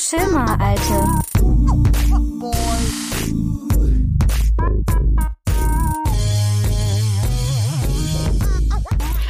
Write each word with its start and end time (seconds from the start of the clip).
Chill 0.00 0.26
mal, 0.32 0.56
Alte. 0.58 0.98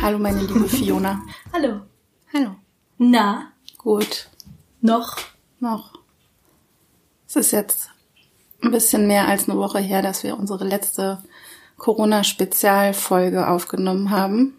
Hallo, 0.01 0.19
meine 0.19 0.41
liebe 0.41 0.69
Fiona. 0.69 1.23
Hallo. 1.53 1.81
Hallo. 2.33 2.57
Na, 2.99 3.53
Gut. 3.79 4.29
noch? 4.81 5.17
Noch. 5.59 5.93
Es 7.29 7.37
ist 7.37 7.51
jetzt 7.53 7.91
ein 8.63 8.71
bisschen 8.71 9.07
mehr 9.07 9.29
als 9.29 9.49
eine 9.49 9.59
Woche 9.59 9.79
her, 9.79 10.03
dass 10.03 10.23
wir 10.23 10.39
unsere 10.39 10.65
letzte 10.65 11.23
Corona-Spezialfolge 11.77 13.49
aufgenommen 13.49 14.11
haben. 14.11 14.55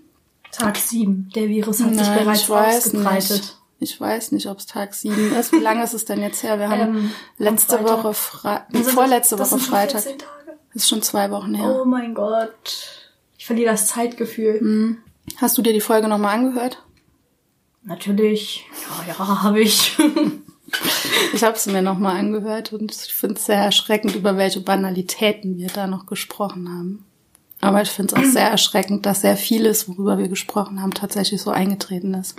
Tag 0.51 0.77
7. 0.77 1.29
Der 1.35 1.47
Virus 1.47 1.81
hat 1.81 1.93
sich 1.93 2.07
Nein, 2.07 2.19
bereits 2.19 2.41
ich 2.41 2.49
weiß 2.49 2.85
ausgebreitet. 2.85 3.31
nicht. 3.31 3.60
Ich 3.83 3.99
weiß 3.99 4.31
nicht, 4.31 4.45
ob 4.47 4.59
es 4.59 4.67
Tag 4.67 4.93
7 4.93 5.33
ist. 5.33 5.51
Wie 5.53 5.57
lange 5.59 5.83
ist 5.83 5.93
es 5.93 6.05
denn 6.05 6.21
jetzt 6.21 6.43
her? 6.43 6.59
Wir 6.59 6.69
haben 6.69 6.81
Ähm, 6.81 7.11
letzte. 7.39 7.83
Woche, 7.83 8.13
Fre 8.13 8.61
Sind 8.71 8.85
das- 8.85 8.93
vorletzte 8.93 9.35
das 9.35 9.49
Woche 9.51 9.59
sind 9.59 9.65
schon 9.67 9.75
Freitag. 9.75 10.01
14 10.03 10.19
Tage? 10.19 10.57
Das 10.73 10.83
ist 10.83 10.89
schon 10.89 11.01
zwei 11.01 11.31
Wochen 11.31 11.55
her. 11.55 11.79
Oh 11.81 11.85
mein 11.85 12.13
Gott. 12.13 13.07
Ich 13.39 13.45
verliere 13.47 13.71
das 13.71 13.87
Zeitgefühl. 13.87 14.59
Hm. 14.59 14.97
Hast 15.37 15.57
du 15.57 15.63
dir 15.63 15.73
die 15.73 15.81
Folge 15.81 16.07
nochmal 16.07 16.35
angehört? 16.37 16.83
Natürlich. 17.83 18.67
Ja, 19.07 19.13
ja, 19.17 19.41
habe 19.43 19.61
ich. 19.61 19.97
Ich 21.33 21.43
habe 21.43 21.57
es 21.57 21.65
mir 21.65 21.81
nochmal 21.81 22.15
angehört 22.17 22.71
und 22.71 22.93
ich 22.93 23.13
finde 23.13 23.35
es 23.35 23.45
sehr 23.45 23.57
erschreckend, 23.57 24.15
über 24.15 24.37
welche 24.37 24.61
Banalitäten 24.61 25.57
wir 25.57 25.67
da 25.67 25.85
noch 25.85 26.05
gesprochen 26.05 26.69
haben. 26.69 27.05
Aber 27.59 27.81
ich 27.81 27.89
finde 27.89 28.15
es 28.15 28.21
auch 28.21 28.31
sehr 28.31 28.47
erschreckend, 28.49 29.05
dass 29.05 29.19
sehr 29.21 29.35
vieles, 29.35 29.89
worüber 29.89 30.17
wir 30.17 30.29
gesprochen 30.29 30.81
haben, 30.81 30.93
tatsächlich 30.93 31.41
so 31.41 31.51
eingetreten 31.51 32.13
ist. 32.13 32.37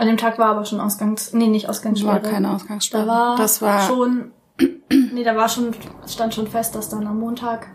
An 0.00 0.06
dem 0.06 0.16
Tag 0.16 0.38
war 0.38 0.46
aber 0.46 0.64
schon 0.64 0.80
Ausgangs... 0.80 1.34
Nee, 1.34 1.48
nicht 1.48 1.68
Ausgangssperre. 1.68 2.22
war 2.22 2.30
keine 2.30 2.54
Ausgangssperre. 2.54 3.04
Da 3.04 3.12
war, 3.12 3.36
das 3.36 3.60
war 3.60 3.86
schon... 3.86 4.32
Nee, 5.12 5.24
da 5.24 5.36
war 5.36 5.46
schon... 5.50 5.74
Es 6.02 6.14
stand 6.14 6.32
schon 6.32 6.46
fest, 6.46 6.74
dass 6.74 6.88
dann 6.88 7.06
am 7.06 7.20
Montag... 7.20 7.66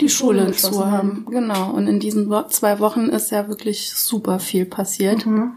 die 0.00 0.08
Schule 0.08 0.46
geschlossen 0.46 0.74
zu 0.74 0.90
haben. 0.90 1.26
Genau. 1.30 1.70
Und 1.70 1.86
in 1.86 2.00
diesen 2.00 2.28
zwei 2.48 2.80
Wochen 2.80 3.02
ist 3.02 3.30
ja 3.30 3.46
wirklich 3.46 3.92
super 3.92 4.40
viel 4.40 4.66
passiert. 4.66 5.26
Mhm. 5.26 5.52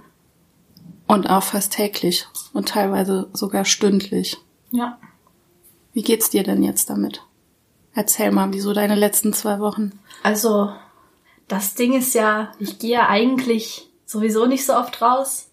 Und 1.07 1.31
auch 1.31 1.41
fast 1.41 1.73
täglich 1.73 2.27
und 2.53 2.69
teilweise 2.69 3.27
sogar 3.33 3.65
stündlich. 3.65 4.37
Ja. 4.69 4.99
Wie 5.93 6.03
geht's 6.03 6.29
dir 6.29 6.43
denn 6.43 6.61
jetzt 6.61 6.91
damit? 6.91 7.23
Erzähl 7.95 8.29
mal, 8.29 8.53
wieso 8.53 8.73
deine 8.73 8.93
letzten 8.93 9.33
zwei 9.33 9.59
Wochen? 9.59 9.93
Also, 10.21 10.69
das 11.47 11.73
Ding 11.73 11.93
ist 11.93 12.13
ja, 12.13 12.51
ich 12.59 12.77
gehe 12.77 12.91
ja 12.91 13.09
eigentlich 13.09 13.89
sowieso 14.05 14.45
nicht 14.45 14.63
so 14.63 14.75
oft 14.75 15.01
raus. 15.01 15.49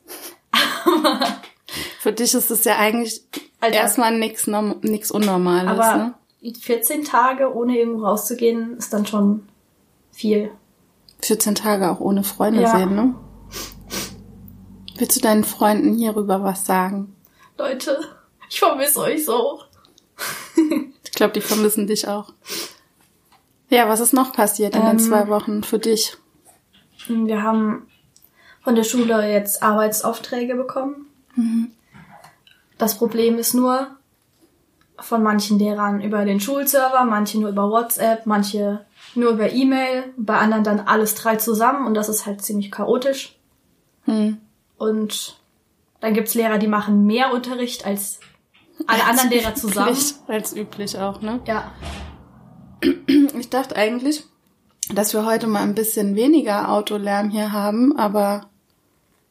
Für 2.00 2.12
dich 2.12 2.34
ist 2.34 2.50
es 2.50 2.64
ja 2.64 2.76
eigentlich 2.78 3.22
Alter. 3.60 3.76
erstmal 3.76 4.18
nichts 4.18 4.46
nix 4.46 5.10
Unnormales, 5.10 5.70
Aber 5.70 6.14
ne? 6.42 6.54
14 6.58 7.04
Tage 7.04 7.54
ohne 7.54 7.78
irgendwo 7.78 8.06
rauszugehen 8.06 8.76
ist 8.78 8.92
dann 8.92 9.06
schon 9.06 9.48
viel. 10.12 10.50
14 11.22 11.54
Tage 11.54 11.90
auch 11.90 12.00
ohne 12.00 12.24
Freunde 12.24 12.62
Ja. 12.62 12.76
sehen, 12.78 12.94
ne? 12.94 13.14
Willst 14.96 15.16
du 15.16 15.20
deinen 15.20 15.44
Freunden 15.44 15.94
hierüber 15.96 16.42
was 16.42 16.64
sagen? 16.66 17.14
Leute, 17.58 17.98
ich 18.48 18.58
vermisse 18.58 19.00
euch 19.00 19.24
so. 19.24 19.60
Ich 21.02 21.12
glaube, 21.20 21.34
die 21.34 21.40
vermissen 21.42 21.86
dich 21.86 22.08
auch. 22.08 22.32
Ja, 23.68 23.88
was 23.88 24.00
ist 24.00 24.14
noch 24.14 24.32
passiert 24.32 24.74
in 24.74 24.80
den 24.82 24.92
Ähm. 24.92 24.98
zwei 24.98 25.28
Wochen 25.28 25.62
für 25.62 25.78
dich? 25.78 26.16
Wir 27.08 27.42
haben 27.42 27.89
von 28.70 28.76
der 28.76 28.84
Schule 28.84 29.28
jetzt 29.28 29.64
Arbeitsaufträge 29.64 30.54
bekommen. 30.54 31.06
Das 32.78 32.96
Problem 32.96 33.36
ist 33.36 33.52
nur, 33.52 33.88
von 35.00 35.24
manchen 35.24 35.58
Lehrern 35.58 36.00
über 36.00 36.24
den 36.24 36.38
Schulserver, 36.38 37.04
manche 37.04 37.40
nur 37.40 37.50
über 37.50 37.68
WhatsApp, 37.68 38.26
manche 38.26 38.86
nur 39.16 39.32
über 39.32 39.50
E-Mail, 39.50 40.14
bei 40.16 40.38
anderen 40.38 40.62
dann 40.62 40.78
alles 40.78 41.16
drei 41.16 41.34
zusammen 41.34 41.84
und 41.84 41.94
das 41.94 42.08
ist 42.08 42.26
halt 42.26 42.42
ziemlich 42.42 42.70
chaotisch. 42.70 43.36
Hm. 44.04 44.38
Und 44.78 45.40
dann 45.98 46.14
gibt's 46.14 46.34
Lehrer, 46.34 46.58
die 46.58 46.68
machen 46.68 47.06
mehr 47.06 47.32
Unterricht 47.34 47.84
als 47.84 48.20
alle 48.86 49.02
anderen 49.02 49.30
Lehrer 49.30 49.56
zusammen. 49.56 49.88
Üblich, 49.88 50.14
als 50.28 50.54
üblich 50.54 50.96
auch, 50.96 51.20
ne? 51.22 51.40
Ja, 51.44 51.72
Ich 53.36 53.50
dachte 53.50 53.74
eigentlich, 53.74 54.24
dass 54.94 55.12
wir 55.12 55.24
heute 55.24 55.46
mal 55.46 55.62
ein 55.62 55.74
bisschen 55.74 56.14
weniger 56.14 56.70
Autolärm 56.70 57.30
hier 57.30 57.52
haben, 57.52 57.96
aber 57.96 58.49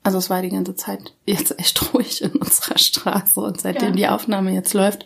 also 0.04 0.18
es 0.18 0.30
war 0.30 0.42
die 0.42 0.50
ganze 0.50 0.76
Zeit 0.76 1.14
jetzt 1.26 1.58
echt 1.60 1.94
ruhig 1.94 2.22
in 2.22 2.32
unserer 2.32 2.78
Straße 2.78 3.40
und 3.40 3.62
seitdem 3.62 3.90
Ja. 3.90 3.96
die 3.96 4.08
Aufnahme 4.08 4.52
jetzt 4.52 4.74
läuft, 4.74 5.06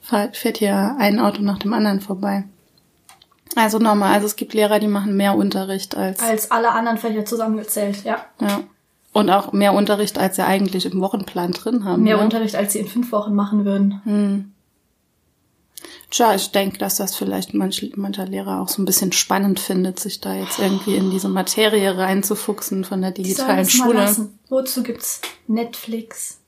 fährt 0.00 0.58
hier 0.58 0.96
ein 0.98 1.18
Auto 1.18 1.42
nach 1.42 1.58
dem 1.58 1.72
anderen 1.72 2.00
vorbei. 2.00 2.44
Also 3.56 3.78
nochmal, 3.78 4.14
also 4.14 4.26
es 4.26 4.36
gibt 4.36 4.52
Lehrer, 4.54 4.80
die 4.80 4.88
machen 4.88 5.16
mehr 5.16 5.36
Unterricht 5.36 5.96
als 5.96 6.20
als 6.20 6.50
alle 6.50 6.70
anderen 6.72 6.98
Fächer 6.98 7.24
zusammengezählt, 7.24 8.04
ja. 8.04 8.24
ja 8.40 8.60
und 9.14 9.30
auch 9.30 9.52
mehr 9.52 9.72
Unterricht 9.72 10.18
als 10.18 10.36
sie 10.36 10.42
eigentlich 10.42 10.84
im 10.86 11.00
Wochenplan 11.00 11.52
drin 11.52 11.84
haben. 11.84 12.02
Mehr 12.02 12.16
ne? 12.16 12.22
Unterricht, 12.24 12.56
als 12.56 12.72
sie 12.72 12.80
in 12.80 12.88
fünf 12.88 13.12
Wochen 13.12 13.34
machen 13.34 13.64
würden. 13.64 14.53
Tja, 16.10 16.34
ich 16.34 16.50
denke, 16.52 16.78
dass 16.78 16.96
das 16.96 17.16
vielleicht 17.16 17.54
manch, 17.54 17.92
mancher 17.96 18.26
Lehrer 18.26 18.60
auch 18.60 18.68
so 18.68 18.80
ein 18.80 18.84
bisschen 18.84 19.12
spannend 19.12 19.58
findet, 19.60 19.98
sich 20.00 20.20
da 20.20 20.34
jetzt 20.34 20.58
irgendwie 20.58 20.96
in 20.96 21.10
diese 21.10 21.28
Materie 21.28 21.96
reinzufuchsen 21.96 22.84
von 22.84 23.00
der 23.02 23.10
digitalen 23.10 23.68
Schule. 23.68 24.08
Wozu 24.48 24.82
gibt's 24.82 25.20
Netflix? 25.46 26.38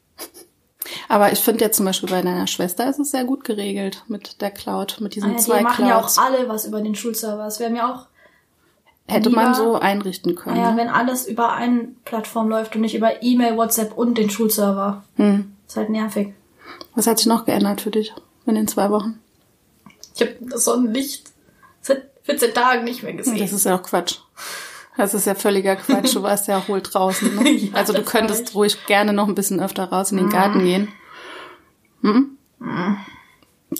Aber 1.08 1.32
ich 1.32 1.40
finde 1.40 1.64
jetzt 1.64 1.76
zum 1.78 1.86
Beispiel 1.86 2.08
bei 2.08 2.22
deiner 2.22 2.46
Schwester 2.46 2.88
ist 2.88 3.00
es 3.00 3.10
sehr 3.10 3.24
gut 3.24 3.42
geregelt 3.44 4.04
mit 4.06 4.40
der 4.40 4.52
Cloud, 4.52 4.98
mit 5.00 5.16
diesen 5.16 5.34
Ah, 5.34 5.38
zwei 5.38 5.58
die 5.58 5.64
machen 5.64 5.86
ja 5.86 5.96
auch 5.96 6.02
Clouds. 6.12 6.18
alle 6.18 6.48
was 6.48 6.64
über 6.64 6.80
den 6.80 6.94
Schulserver. 6.94 7.44
Es 7.46 7.58
wäre 7.58 7.70
mir 7.70 7.88
auch, 7.92 8.06
Hätte 9.08 9.28
lieber- 9.30 9.42
man 9.42 9.54
so 9.54 9.74
einrichten 9.74 10.36
können. 10.36 10.56
naja, 10.58 10.70
ne? 10.72 10.76
wenn 10.78 10.88
alles 10.88 11.26
über 11.26 11.52
eine 11.54 11.88
Plattform 12.04 12.48
läuft 12.48 12.76
und 12.76 12.82
nicht 12.82 12.94
über 12.94 13.20
E-Mail, 13.22 13.56
WhatsApp 13.56 13.96
und 13.98 14.16
den 14.16 14.30
Schulserver. 14.30 15.04
hm. 15.16 15.52
Ist 15.66 15.76
halt 15.76 15.90
nervig. 15.90 16.32
Was 16.94 17.08
hat 17.08 17.18
sich 17.18 17.26
noch 17.26 17.44
geändert 17.44 17.80
für 17.80 17.90
dich 17.90 18.14
in 18.46 18.54
den 18.54 18.68
zwei 18.68 18.88
Wochen? 18.90 19.18
Ich 20.16 20.22
habe 20.22 20.36
das 20.40 20.64
Sonnenlicht 20.64 21.30
seit 21.82 22.10
14 22.24 22.54
Tagen 22.54 22.84
nicht 22.84 23.02
mehr 23.02 23.12
gesehen. 23.12 23.38
Das 23.38 23.52
ist 23.52 23.64
ja 23.64 23.76
auch 23.76 23.82
Quatsch. 23.82 24.16
Das 24.96 25.12
ist 25.12 25.26
ja 25.26 25.34
völliger 25.34 25.76
Quatsch. 25.76 26.14
Du 26.14 26.22
warst 26.22 26.48
ja 26.48 26.58
auch 26.58 26.68
wohl 26.68 26.80
draußen. 26.80 27.34
Ne? 27.36 27.50
Ja, 27.66 27.74
also 27.74 27.92
du 27.92 28.00
das 28.00 28.10
könntest 28.10 28.54
ruhig 28.54 28.78
gerne 28.86 29.12
noch 29.12 29.28
ein 29.28 29.34
bisschen 29.34 29.60
öfter 29.60 29.84
raus 29.84 30.10
in 30.10 30.16
den 30.16 30.30
Garten 30.30 30.60
gehen. 30.60 30.88
Hm? 32.00 32.38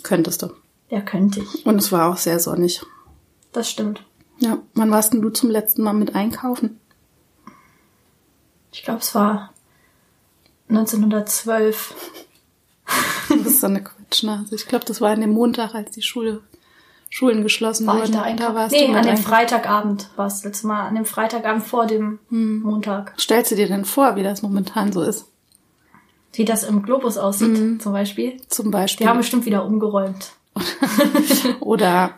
Könntest 0.03 0.43
du. 0.43 0.51
ja, 0.89 1.01
könnte 1.01 1.39
ich. 1.41 1.65
Und 1.65 1.77
es 1.77 1.91
war 1.91 2.11
auch 2.11 2.17
sehr 2.17 2.39
sonnig. 2.39 2.83
Das 3.51 3.69
stimmt. 3.69 4.03
Ja, 4.37 4.59
wann 4.75 4.91
warst 4.91 5.13
denn 5.13 5.23
du 5.23 5.29
zum 5.31 5.49
letzten 5.49 5.81
Mal 5.81 5.93
mit 5.93 6.13
einkaufen? 6.13 6.79
Ich 8.71 8.83
glaube, 8.83 8.99
es 8.99 9.15
war 9.15 9.53
1912. 10.69 11.95
Du 13.27 13.43
bist 13.43 13.59
so 13.59 13.67
eine 13.67 13.83
Quatschnase. 14.09 14.55
Ich 14.55 14.67
glaube, 14.67 14.85
das 14.85 15.01
war 15.01 15.11
an 15.11 15.21
dem 15.21 15.31
Montag, 15.31 15.75
als 15.75 15.91
die 15.91 16.01
Schule, 16.01 16.41
Schulen 17.09 17.41
geschlossen 17.43 17.87
War 17.87 17.99
wurden. 17.99 18.11
da 18.13 18.21
einkaufen? 18.23 18.55
warst 18.55 18.71
nee, 18.73 18.87
du 18.87 18.93
an 18.93 19.05
dem. 19.05 19.17
Freitagabend 19.17 20.09
war 20.17 20.27
es 20.27 20.43
letztes 20.43 20.63
Mal. 20.63 20.87
An 20.87 20.95
dem 20.95 21.05
Freitagabend 21.05 21.63
vor 21.63 21.85
dem 21.85 22.19
Hm. 22.29 22.61
Montag. 22.61 23.13
Stellst 23.19 23.51
du 23.51 23.55
dir 23.55 23.67
denn 23.67 23.85
vor, 23.85 24.15
wie 24.15 24.23
das 24.23 24.41
momentan 24.41 24.91
so 24.91 25.01
ist? 25.01 25.25
Wie 26.33 26.45
das 26.45 26.63
im 26.63 26.83
Globus 26.83 27.17
aussieht, 27.17 27.47
Mhm. 27.57 27.79
zum 27.79 27.93
Beispiel. 27.93 28.39
Zum 28.49 28.71
Beispiel. 28.71 29.05
Die 29.05 29.09
haben 29.09 29.17
bestimmt 29.17 29.45
wieder 29.45 29.65
umgeräumt. 29.65 30.33
Oder 31.61 32.11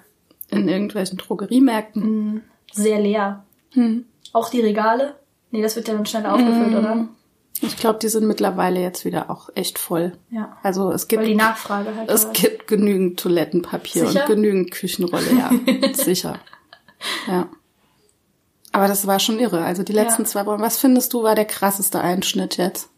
in 0.50 0.68
irgendwelchen 0.68 1.18
Drogeriemärkten. 1.18 2.44
Sehr 2.74 3.00
leer. 3.00 3.44
Hm. 3.74 4.06
Auch 4.34 4.50
die 4.50 4.62
Regale? 4.62 5.16
Nee, 5.52 5.62
das 5.62 5.76
wird 5.76 5.88
ja 5.88 5.94
dann 5.94 6.06
schneller 6.06 6.34
aufgefüllt, 6.34 6.76
oder? 6.76 7.08
Ich 7.62 7.76
glaube, 7.78 8.00
die 8.00 8.08
sind 8.08 8.26
mittlerweile 8.28 8.80
jetzt 8.82 9.04
wieder 9.06 9.30
auch 9.30 9.50
echt 9.56 9.80
voll. 9.80 10.14
Ja. 10.32 10.58
Also 10.64 10.92
es 10.92 11.08
gibt 11.08 11.22
Weil 11.22 11.30
die 11.30 11.36
Nachfrage 11.36 11.94
halt 11.96 12.10
Es 12.10 12.32
gibt 12.32 12.68
genügend 12.68 13.20
Toilettenpapier 13.20 14.08
Sicher? 14.08 14.22
und 14.22 14.28
genügend 14.28 14.72
Küchenrolle, 14.72 15.26
ja. 15.38 15.52
Sicher. 15.94 16.40
Ja. 17.28 17.50
Aber 18.72 18.88
das 18.88 19.08
war 19.08 19.20
schon 19.20 19.40
irre. 19.40 19.64
Also 19.64 19.84
die 19.84 19.94
letzten 19.94 20.22
Ja. 20.24 20.28
zwei 20.28 20.46
Wochen. 20.46 20.62
Was 20.62 20.78
findest 20.78 21.12
du 21.14 21.24
war 21.24 21.36
der 21.36 21.46
krasseste 21.46 22.00
Einschnitt 22.00 22.58
jetzt? 22.58 22.90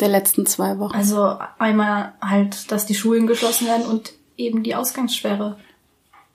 Der 0.00 0.08
letzten 0.08 0.46
zwei 0.46 0.78
Wochen. 0.78 0.94
Also 0.94 1.36
einmal 1.58 2.14
halt, 2.22 2.70
dass 2.70 2.86
die 2.86 2.94
Schulen 2.94 3.26
geschlossen 3.26 3.66
werden 3.66 3.84
und 3.86 4.12
eben 4.36 4.62
die 4.62 4.74
Ausgangssperre. 4.76 5.58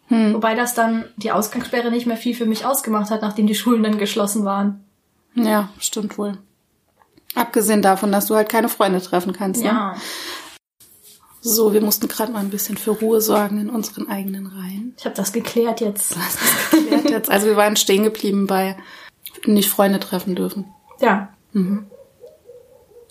Hm. 0.07 0.33
Wobei 0.33 0.53
das 0.53 0.73
dann 0.75 1.05
die 1.15 1.31
Ausgangssperre 1.31 1.89
nicht 1.89 2.05
mehr 2.05 2.17
viel 2.17 2.35
für 2.35 2.45
mich 2.45 2.65
ausgemacht 2.65 3.09
hat, 3.09 3.21
nachdem 3.21 3.47
die 3.47 3.55
Schulen 3.55 3.81
dann 3.83 3.97
geschlossen 3.97 4.43
waren. 4.43 4.83
Ja, 5.33 5.69
stimmt 5.79 6.17
wohl. 6.17 6.37
Abgesehen 7.35 7.81
davon, 7.81 8.11
dass 8.11 8.27
du 8.27 8.35
halt 8.35 8.49
keine 8.49 8.69
Freunde 8.69 9.01
treffen 9.01 9.33
kannst. 9.33 9.61
Ne? 9.61 9.67
Ja. 9.67 9.95
So, 11.41 11.73
wir 11.73 11.81
mussten 11.81 12.07
gerade 12.07 12.31
mal 12.31 12.39
ein 12.39 12.49
bisschen 12.49 12.77
für 12.77 12.91
Ruhe 12.91 13.19
sorgen 13.19 13.59
in 13.59 13.69
unseren 13.69 14.07
eigenen 14.07 14.47
Reihen. 14.47 14.93
Ich 14.97 15.05
habe 15.05 15.15
das 15.15 15.33
geklärt 15.33 15.81
jetzt. 15.81 16.17
Was 16.17 16.35
ist 16.35 16.71
geklärt 16.71 17.09
jetzt? 17.09 17.29
Also 17.29 17.47
wir 17.47 17.57
waren 17.57 17.75
stehen 17.75 18.03
geblieben 18.03 18.47
bei 18.47 18.77
nicht 19.45 19.69
Freunde 19.69 19.99
treffen 19.99 20.35
dürfen. 20.35 20.73
Ja. 21.01 21.33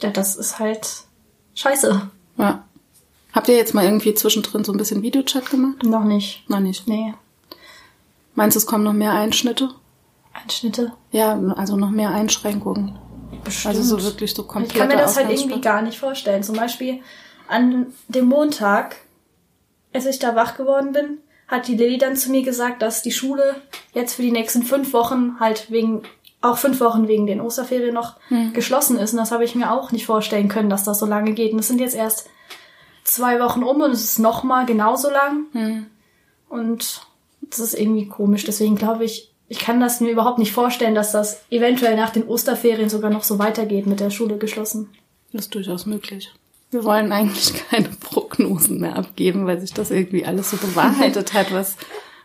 Ja, 0.00 0.10
das 0.10 0.36
ist 0.36 0.58
halt 0.58 0.88
scheiße. 1.54 2.10
Ja. 2.38 2.64
Habt 3.32 3.48
ihr 3.48 3.56
jetzt 3.56 3.74
mal 3.74 3.84
irgendwie 3.84 4.14
zwischendrin 4.14 4.64
so 4.64 4.72
ein 4.72 4.78
bisschen 4.78 5.02
Videochat 5.02 5.50
gemacht? 5.50 5.82
Noch 5.82 6.04
nicht. 6.04 6.48
Noch 6.48 6.60
nicht. 6.60 6.88
Nee. 6.88 7.14
Meinst 8.34 8.56
du, 8.56 8.58
es 8.58 8.66
kommen 8.66 8.84
noch 8.84 8.94
mehr 8.94 9.12
Einschnitte? 9.12 9.70
Einschnitte? 10.32 10.92
Ja, 11.10 11.38
also 11.56 11.76
noch 11.76 11.90
mehr 11.90 12.10
Einschränkungen. 12.10 12.98
Bestimmt. 13.44 13.76
Also 13.76 13.98
so 13.98 14.04
wirklich 14.04 14.34
so 14.34 14.44
komplett. 14.44 14.72
Ich 14.72 14.78
kann 14.78 14.88
mir 14.88 14.96
das 14.96 15.16
halt 15.16 15.30
irgendwie 15.30 15.60
gar 15.60 15.82
nicht 15.82 15.98
vorstellen. 15.98 16.42
Zum 16.42 16.56
Beispiel 16.56 17.00
an 17.48 17.86
dem 18.08 18.26
Montag, 18.26 18.96
als 19.92 20.06
ich 20.06 20.18
da 20.18 20.34
wach 20.36 20.56
geworden 20.56 20.92
bin, 20.92 21.18
hat 21.48 21.68
die 21.68 21.76
Lilly 21.76 21.98
dann 21.98 22.16
zu 22.16 22.30
mir 22.30 22.42
gesagt, 22.42 22.80
dass 22.82 23.02
die 23.02 23.12
Schule 23.12 23.56
jetzt 23.92 24.14
für 24.14 24.22
die 24.22 24.30
nächsten 24.30 24.62
fünf 24.62 24.92
Wochen 24.92 25.38
halt 25.38 25.70
wegen, 25.70 26.02
auch 26.40 26.56
fünf 26.56 26.80
Wochen 26.80 27.08
wegen 27.08 27.26
den 27.26 27.40
Osterferien 27.40 27.94
noch 27.94 28.16
Hm. 28.28 28.52
geschlossen 28.52 28.98
ist. 28.98 29.12
Und 29.12 29.18
das 29.18 29.32
habe 29.32 29.44
ich 29.44 29.54
mir 29.54 29.70
auch 29.70 29.92
nicht 29.92 30.06
vorstellen 30.06 30.48
können, 30.48 30.70
dass 30.70 30.84
das 30.84 30.98
so 30.98 31.06
lange 31.06 31.32
geht. 31.32 31.52
Und 31.52 31.58
es 31.58 31.68
sind 31.68 31.80
jetzt 31.80 31.94
erst 31.94 32.28
zwei 33.04 33.40
Wochen 33.40 33.62
um 33.64 33.80
und 33.82 33.90
es 33.90 34.04
ist 34.04 34.18
noch 34.18 34.44
mal 34.44 34.64
genauso 34.64 35.10
lang. 35.10 35.46
Hm. 35.52 35.86
Und 36.48 37.02
das 37.42 37.58
ist 37.58 37.74
irgendwie 37.74 38.06
komisch. 38.08 38.44
Deswegen 38.44 38.76
glaube 38.76 39.04
ich, 39.04 39.31
ich 39.52 39.58
kann 39.58 39.80
das 39.80 40.00
mir 40.00 40.10
überhaupt 40.10 40.38
nicht 40.38 40.52
vorstellen, 40.52 40.94
dass 40.94 41.12
das 41.12 41.42
eventuell 41.50 41.94
nach 41.94 42.08
den 42.08 42.26
Osterferien 42.26 42.88
sogar 42.88 43.10
noch 43.10 43.22
so 43.22 43.38
weitergeht 43.38 43.86
mit 43.86 44.00
der 44.00 44.08
Schule 44.08 44.38
geschlossen. 44.38 44.88
Das 45.30 45.42
ist 45.42 45.54
durchaus 45.54 45.84
möglich. 45.84 46.32
Wir 46.70 46.84
wollen 46.84 47.12
eigentlich 47.12 47.52
keine 47.70 47.90
Prognosen 48.00 48.80
mehr 48.80 48.96
abgeben, 48.96 49.44
weil 49.46 49.60
sich 49.60 49.74
das 49.74 49.90
irgendwie 49.90 50.24
alles 50.24 50.50
so 50.50 50.56
bewahrheitet 50.56 51.34
hat, 51.34 51.52
was, 51.52 51.76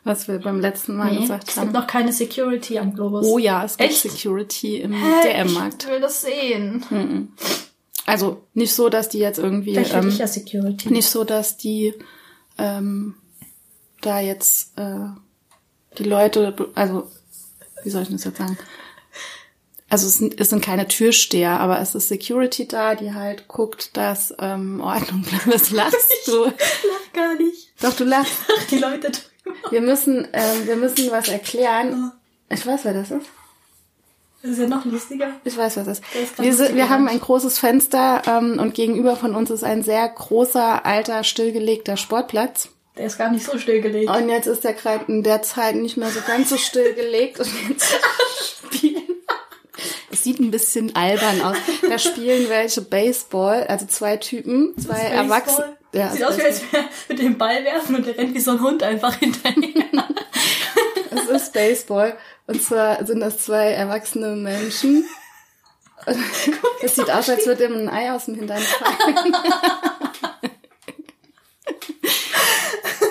was 0.05 0.29
wir 0.29 0.39
beim 0.39 0.61
letzten 0.61 0.95
Mal 0.95 1.11
Nee, 1.11 1.19
gesagt 1.19 1.49
es 1.49 1.55
gibt 1.55 1.67
haben. 1.67 1.73
noch 1.73 1.85
keine 1.85 2.13
Security 2.13 2.79
am 2.79 2.93
Globus. 2.93 3.25
Oh 3.27 3.37
ja, 3.37 3.65
es 3.65 3.75
gibt 3.75 3.89
Echt? 3.89 4.03
Security 4.03 4.77
im? 4.77 4.93
DM-Markt. 4.93 5.83
Ich 5.83 5.89
will 5.89 5.99
das 5.99 6.21
sehen. 6.21 7.27
Also 8.05 8.41
nicht 8.53 8.73
so, 8.73 8.87
dass 8.87 9.09
die 9.09 9.19
jetzt 9.19 9.37
irgendwie 9.37 9.75
ähm, 9.75 10.09
ja 10.11 10.27
Security. 10.27 10.93
nicht 10.93 11.09
so, 11.09 11.25
dass 11.25 11.57
die 11.57 11.93
ähm, 12.57 13.15
da 13.99 14.21
jetzt 14.21 14.77
äh, 14.77 15.09
die 15.97 16.03
Leute, 16.05 16.55
also 16.73 17.11
wie 17.83 17.89
soll 17.89 18.03
ich 18.03 18.09
das 18.09 18.23
jetzt 18.23 18.37
sagen? 18.37 18.57
Also 19.89 20.07
es 20.07 20.17
sind, 20.17 20.39
es 20.39 20.49
sind 20.49 20.63
keine 20.63 20.87
Türsteher, 20.87 21.59
aber 21.59 21.79
es 21.79 21.95
ist 21.95 22.09
Security 22.09 22.67
da, 22.67 22.95
die 22.95 23.13
halt 23.13 23.47
guckt, 23.47 23.95
dass 23.95 24.33
ähm, 24.39 24.81
Ordnung 24.81 25.21
bleibt. 25.21 25.47
Was 25.53 25.71
lachst 25.71 26.27
du? 26.27 26.45
lach 26.45 27.13
gar 27.13 27.35
nicht. 27.35 27.71
Doch, 27.81 27.95
du 27.95 28.03
lachst. 28.03 28.33
Die 28.69 28.79
Leute 28.79 29.11
drüber. 29.11 29.71
Wir 29.71 29.81
müssen, 29.81 30.27
ähm, 30.33 30.67
wir 30.67 30.75
müssen 30.75 31.09
was 31.09 31.29
erklären. 31.29 32.11
Ich 32.49 32.67
weiß, 32.67 32.83
wer 32.83 32.93
das 32.93 33.11
ist. 33.11 33.27
Das 34.41 34.51
ist 34.51 34.59
ja 34.59 34.67
noch 34.67 34.85
lustiger. 34.85 35.31
Ich 35.45 35.57
weiß, 35.57 35.77
was 35.77 35.85
das 35.85 35.99
ist. 35.99 36.39
Wir, 36.39 36.53
sind, 36.53 36.75
wir 36.75 36.89
haben 36.89 37.07
ein 37.07 37.19
großes 37.19 37.57
Fenster 37.57 38.21
ähm, 38.27 38.59
und 38.59 38.73
gegenüber 38.73 39.15
von 39.15 39.35
uns 39.35 39.49
ist 39.49 39.63
ein 39.63 39.83
sehr 39.83 40.07
großer, 40.07 40.85
alter, 40.85 41.23
stillgelegter 41.23 41.97
Sportplatz. 41.97 42.69
Der 42.97 43.05
ist 43.05 43.17
gar 43.17 43.29
nicht 43.29 43.45
so 43.45 43.57
stillgelegt. 43.57 44.09
Und 44.09 44.29
jetzt 44.29 44.47
ist 44.47 44.63
der 44.63 44.73
gerade 44.73 45.05
in 45.07 45.23
der 45.23 45.41
Zeit 45.43 45.75
nicht 45.75 45.97
mehr 45.97 46.09
so 46.09 46.19
ganz 46.25 46.49
so 46.49 46.57
stillgelegt 46.57 47.39
und 47.39 47.49
jetzt 47.69 47.93
spielen. 48.65 49.03
Es 50.11 50.23
sieht 50.23 50.39
ein 50.39 50.49
bisschen 50.51 50.95
albern 50.95 51.41
aus. 51.41 51.57
Da 51.87 51.99
spielen 51.99 52.49
welche 52.49 52.81
Baseball, 52.81 53.65
also 53.67 53.85
zwei 53.85 54.17
Typen, 54.17 54.73
zwei? 54.77 54.97
Erwachsene. 54.99 55.77
Ja, 55.93 56.09
Sieht 56.11 56.23
aus, 56.23 56.37
wie 56.37 56.43
als 56.43 56.61
wäre 56.71 56.85
mit 57.07 57.19
dem 57.19 57.37
Ball 57.37 57.63
werfen 57.63 57.95
und 57.95 58.05
der 58.05 58.17
rennt 58.17 58.33
wie 58.35 58.39
so 58.39 58.51
ein 58.51 58.61
Hund 58.61 58.83
einfach 58.83 59.15
hinterher. 59.15 59.83
Es 61.09 61.29
ist 61.29 61.53
Baseball. 61.53 62.17
Und 62.47 62.61
zwar 62.61 63.05
sind 63.05 63.19
das 63.19 63.39
zwei 63.39 63.71
erwachsene 63.71 64.35
Menschen. 64.35 65.05
Es 66.81 66.95
sieht 66.95 67.09
aus, 67.09 67.29
als 67.29 67.45
würde 67.45 67.65
ihm 67.65 67.73
ein 67.73 67.89
Ei 67.89 68.11
aus 68.11 68.25
dem 68.25 68.35
Hintern 68.35 68.61
fallen. 68.61 69.35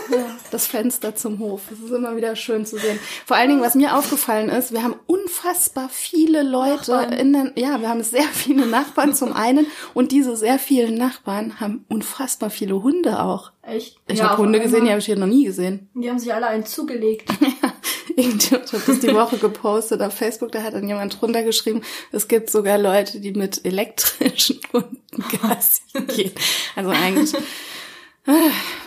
Ja, 0.09 0.37
Das 0.57 0.67
Fenster 0.67 1.15
zum 1.15 1.39
Hof. 1.39 1.65
Das 1.69 1.79
ist 1.81 1.91
immer 1.91 2.17
wieder 2.17 2.35
schön 2.35 2.65
zu 2.65 2.79
sehen. 2.79 2.99
Vor 3.27 3.37
allen 3.37 3.51
Dingen, 3.51 3.61
was 3.61 3.75
mir 3.75 3.95
aufgefallen 3.95 4.49
ist, 4.49 4.73
wir 4.73 4.83
haben 4.83 4.95
unfassbar 5.07 5.91
viele 5.93 6.43
Leute 6.43 6.93
Nachbarn. 6.93 7.13
in 7.13 7.33
den, 7.35 7.53
ja, 7.57 7.79
wir 7.83 7.91
haben 7.91 8.03
sehr 8.03 8.23
viele 8.23 8.65
Nachbarn 8.65 9.15
zum 9.15 9.35
einen 9.35 9.67
und 9.93 10.13
diese 10.13 10.35
sehr 10.35 10.59
vielen 10.59 10.95
Nachbarn 10.95 11.61
haben 11.61 11.85
unfassbar 11.91 12.49
viele 12.49 12.83
Hunde 12.83 13.23
auch. 13.23 13.53
Echt? 13.61 13.99
Ich 14.09 14.19
Ja, 14.19 14.31
habe 14.31 14.39
Hunde 14.45 14.59
gesehen, 14.59 14.85
die 14.87 14.91
habe 14.91 15.01
ich 15.01 15.05
hier 15.05 15.17
noch 15.19 15.27
nie 15.27 15.45
gesehen. 15.45 15.91
Die 15.93 16.09
haben 16.09 16.19
sich 16.19 16.33
alle 16.33 16.47
einen 16.47 16.65
zugelegt. 16.65 17.29
Irgendjemand 18.17 18.73
hat 18.73 18.89
das 18.89 19.01
die 19.01 19.13
Woche 19.15 19.37
gepostet 19.37 20.01
auf 20.01 20.15
Facebook, 20.15 20.53
da 20.53 20.63
hat 20.63 20.73
dann 20.73 20.89
jemand 20.89 21.21
drunter 21.21 21.43
geschrieben, 21.43 21.83
es 22.13 22.29
gibt 22.29 22.49
sogar 22.49 22.79
Leute, 22.79 23.21
die 23.21 23.33
mit 23.33 23.63
elektrischen 23.67 24.59
Hunden 24.73 25.03
Gassi 25.43 25.83
gehen. 26.07 26.33
Also 26.77 26.91
eigentlich, 26.93 27.35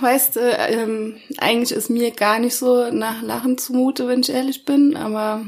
weißt 0.01 0.35
du, 0.35 0.39
ähm, 0.39 1.15
eigentlich 1.37 1.71
ist 1.71 1.89
mir 1.89 2.11
gar 2.11 2.39
nicht 2.39 2.55
so 2.55 2.91
nach 2.91 3.21
Lachen 3.21 3.57
zumute, 3.57 4.07
wenn 4.07 4.21
ich 4.21 4.29
ehrlich 4.29 4.65
bin, 4.65 4.97
aber 4.97 5.45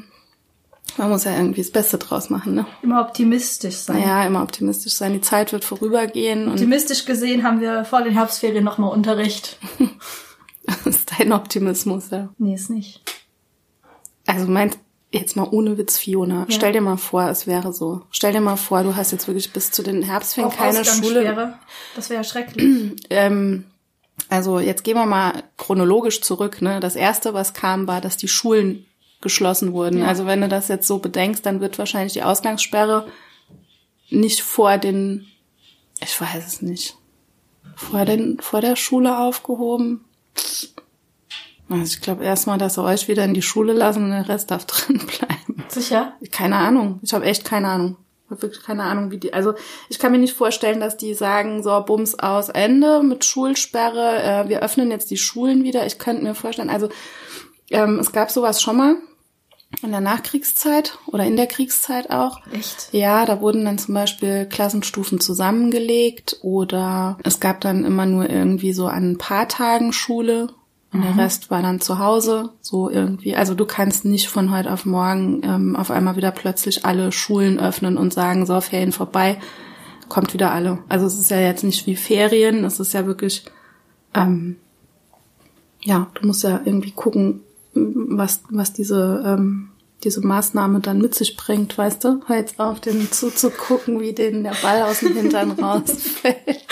man 0.97 1.09
muss 1.09 1.23
ja 1.23 1.35
irgendwie 1.35 1.61
das 1.61 1.71
Beste 1.71 1.97
draus 1.97 2.29
machen, 2.29 2.53
ne? 2.53 2.65
Immer 2.81 3.01
optimistisch 3.01 3.75
sein. 3.75 3.99
Naja, 3.99 4.25
immer 4.25 4.43
optimistisch 4.43 4.93
sein, 4.93 5.13
die 5.13 5.21
Zeit 5.21 5.53
wird 5.53 5.63
vorübergehen 5.63 6.45
und 6.45 6.53
Optimistisch 6.53 7.05
gesehen 7.05 7.43
haben 7.43 7.61
wir 7.61 7.85
vor 7.85 8.01
den 8.01 8.13
Herbstferien 8.13 8.63
nochmal 8.63 8.91
Unterricht. 8.91 9.57
das 10.65 10.85
ist 10.85 11.11
dein 11.17 11.31
Optimismus, 11.31 12.09
ja. 12.11 12.29
Nee, 12.37 12.55
ist 12.55 12.69
nicht. 12.69 13.01
Also 14.25 14.47
meint 14.47 14.77
jetzt 15.11 15.35
mal 15.35 15.47
ohne 15.49 15.77
Witz, 15.77 15.97
Fiona. 15.97 16.41
Ja. 16.41 16.45
Stell 16.49 16.73
dir 16.73 16.81
mal 16.81 16.97
vor, 16.97 17.29
es 17.29 17.47
wäre 17.47 17.73
so. 17.73 18.01
Stell 18.11 18.33
dir 18.33 18.41
mal 18.41 18.55
vor, 18.55 18.83
du 18.83 18.95
hast 18.95 19.11
jetzt 19.11 19.27
wirklich 19.27 19.51
bis 19.51 19.71
zu 19.71 19.83
den 19.83 20.03
Herbstferien 20.03 20.51
Auch 20.51 20.57
keine 20.57 20.85
Schule. 20.85 21.57
Das 21.95 22.09
wäre 22.09 22.21
ja 22.21 22.23
schrecklich. 22.23 22.95
Ähm, 23.09 23.65
also 24.29 24.59
jetzt 24.59 24.83
gehen 24.83 24.95
wir 24.95 25.05
mal 25.05 25.43
chronologisch 25.57 26.21
zurück. 26.21 26.61
Ne? 26.61 26.79
Das 26.79 26.95
erste, 26.95 27.33
was 27.33 27.53
kam, 27.53 27.87
war, 27.87 28.01
dass 28.01 28.17
die 28.17 28.27
Schulen 28.27 28.85
geschlossen 29.21 29.73
wurden. 29.73 29.99
Ja. 29.99 30.07
Also 30.07 30.25
wenn 30.25 30.41
du 30.41 30.47
das 30.47 30.67
jetzt 30.67 30.87
so 30.87 30.99
bedenkst, 30.99 31.45
dann 31.45 31.61
wird 31.61 31.77
wahrscheinlich 31.77 32.13
die 32.13 32.23
Ausgangssperre 32.23 33.07
nicht 34.09 34.41
vor 34.41 34.77
den, 34.77 35.27
ich 36.01 36.19
weiß 36.19 36.45
es 36.45 36.61
nicht, 36.61 36.97
vor 37.75 38.05
den, 38.05 38.39
vor 38.39 38.61
der 38.61 38.75
Schule 38.75 39.17
aufgehoben. 39.17 40.05
Also 41.69 41.83
ich 41.95 42.01
glaube 42.01 42.23
erstmal, 42.23 42.57
dass 42.57 42.73
sie 42.73 42.83
euch 42.83 43.07
wieder 43.07 43.23
in 43.23 43.33
die 43.33 43.41
Schule 43.41 43.73
lassen 43.73 44.03
und 44.03 44.11
der 44.11 44.27
Rest 44.27 44.51
darf 44.51 44.65
drin 44.65 44.99
bleiben. 44.99 45.63
Sicher? 45.69 46.13
Keine 46.31 46.57
Ahnung. 46.57 46.99
Ich 47.01 47.13
habe 47.13 47.25
echt 47.25 47.45
keine 47.45 47.69
Ahnung. 47.69 47.97
Ich 48.31 48.35
habe 48.35 48.43
wirklich 48.43 48.63
keine 48.63 48.83
Ahnung, 48.83 49.11
wie 49.11 49.17
die. 49.17 49.33
Also 49.33 49.55
ich 49.89 49.99
kann 49.99 50.13
mir 50.13 50.17
nicht 50.17 50.37
vorstellen, 50.37 50.79
dass 50.79 50.95
die 50.95 51.13
sagen, 51.13 51.63
so 51.63 51.77
Bums 51.81 52.17
aus 52.17 52.47
Ende 52.47 53.03
mit 53.03 53.25
Schulsperre. 53.25 54.23
Äh, 54.23 54.49
wir 54.49 54.63
öffnen 54.63 54.89
jetzt 54.89 55.11
die 55.11 55.17
Schulen 55.17 55.65
wieder. 55.65 55.85
Ich 55.85 55.99
könnte 55.99 56.23
mir 56.23 56.33
vorstellen, 56.33 56.69
also 56.69 56.87
ähm, 57.71 57.99
es 57.99 58.13
gab 58.13 58.31
sowas 58.31 58.61
schon 58.61 58.77
mal 58.77 58.95
in 59.83 59.91
der 59.91 59.99
Nachkriegszeit 59.99 60.97
oder 61.07 61.25
in 61.25 61.35
der 61.35 61.47
Kriegszeit 61.47 62.09
auch. 62.09 62.39
Echt? 62.53 62.87
Ja, 62.93 63.25
da 63.25 63.41
wurden 63.41 63.65
dann 63.65 63.77
zum 63.77 63.95
Beispiel 63.95 64.45
Klassenstufen 64.45 65.19
zusammengelegt 65.19 66.37
oder 66.41 67.17
es 67.25 67.41
gab 67.41 67.59
dann 67.59 67.83
immer 67.83 68.05
nur 68.05 68.29
irgendwie 68.29 68.71
so 68.71 68.87
an 68.87 69.11
ein 69.11 69.17
paar 69.17 69.49
Tagen 69.49 69.91
Schule 69.91 70.47
und 70.93 71.03
der 71.03 71.17
Rest 71.17 71.49
war 71.49 71.61
dann 71.61 71.79
zu 71.79 71.99
Hause, 71.99 72.49
so 72.59 72.89
irgendwie. 72.89 73.35
Also 73.35 73.55
du 73.55 73.65
kannst 73.65 74.03
nicht 74.03 74.27
von 74.27 74.51
heute 74.51 74.71
auf 74.73 74.85
morgen 74.85 75.41
ähm, 75.43 75.75
auf 75.77 75.89
einmal 75.89 76.17
wieder 76.17 76.31
plötzlich 76.31 76.85
alle 76.85 77.13
Schulen 77.13 77.59
öffnen 77.59 77.97
und 77.97 78.13
sagen, 78.13 78.45
so, 78.45 78.59
Ferien 78.59 78.91
vorbei, 78.91 79.37
kommt 80.09 80.33
wieder 80.33 80.51
alle. 80.51 80.79
Also 80.89 81.05
es 81.05 81.17
ist 81.17 81.31
ja 81.31 81.39
jetzt 81.39 81.63
nicht 81.63 81.87
wie 81.87 81.95
Ferien, 81.95 82.65
es 82.65 82.81
ist 82.81 82.93
ja 82.93 83.05
wirklich, 83.05 83.45
ähm, 84.13 84.57
ja, 85.81 86.07
du 86.15 86.27
musst 86.27 86.43
ja 86.43 86.59
irgendwie 86.65 86.91
gucken, 86.91 87.39
was, 87.73 88.41
was 88.49 88.73
diese, 88.73 89.23
ähm, 89.25 89.69
diese 90.03 90.19
Maßnahme 90.19 90.81
dann 90.81 90.99
mit 90.99 91.15
sich 91.15 91.37
bringt, 91.37 91.77
weißt 91.77 92.03
du? 92.03 92.21
Hör 92.25 92.35
jetzt 92.35 92.59
auf, 92.59 92.81
den 92.81 93.09
zuzugucken, 93.09 94.01
wie 94.01 94.11
denen 94.11 94.43
der 94.43 94.55
Ball 94.61 94.81
aus 94.83 94.99
dem 94.99 95.13
Hintern 95.13 95.51
rausfällt. 95.61 96.65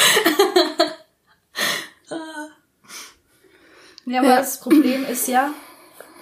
Ja, 4.10 4.20
aber 4.22 4.30
Ja. 4.30 4.36
das 4.38 4.60
Problem 4.60 5.06
ist 5.06 5.28
ja, 5.28 5.52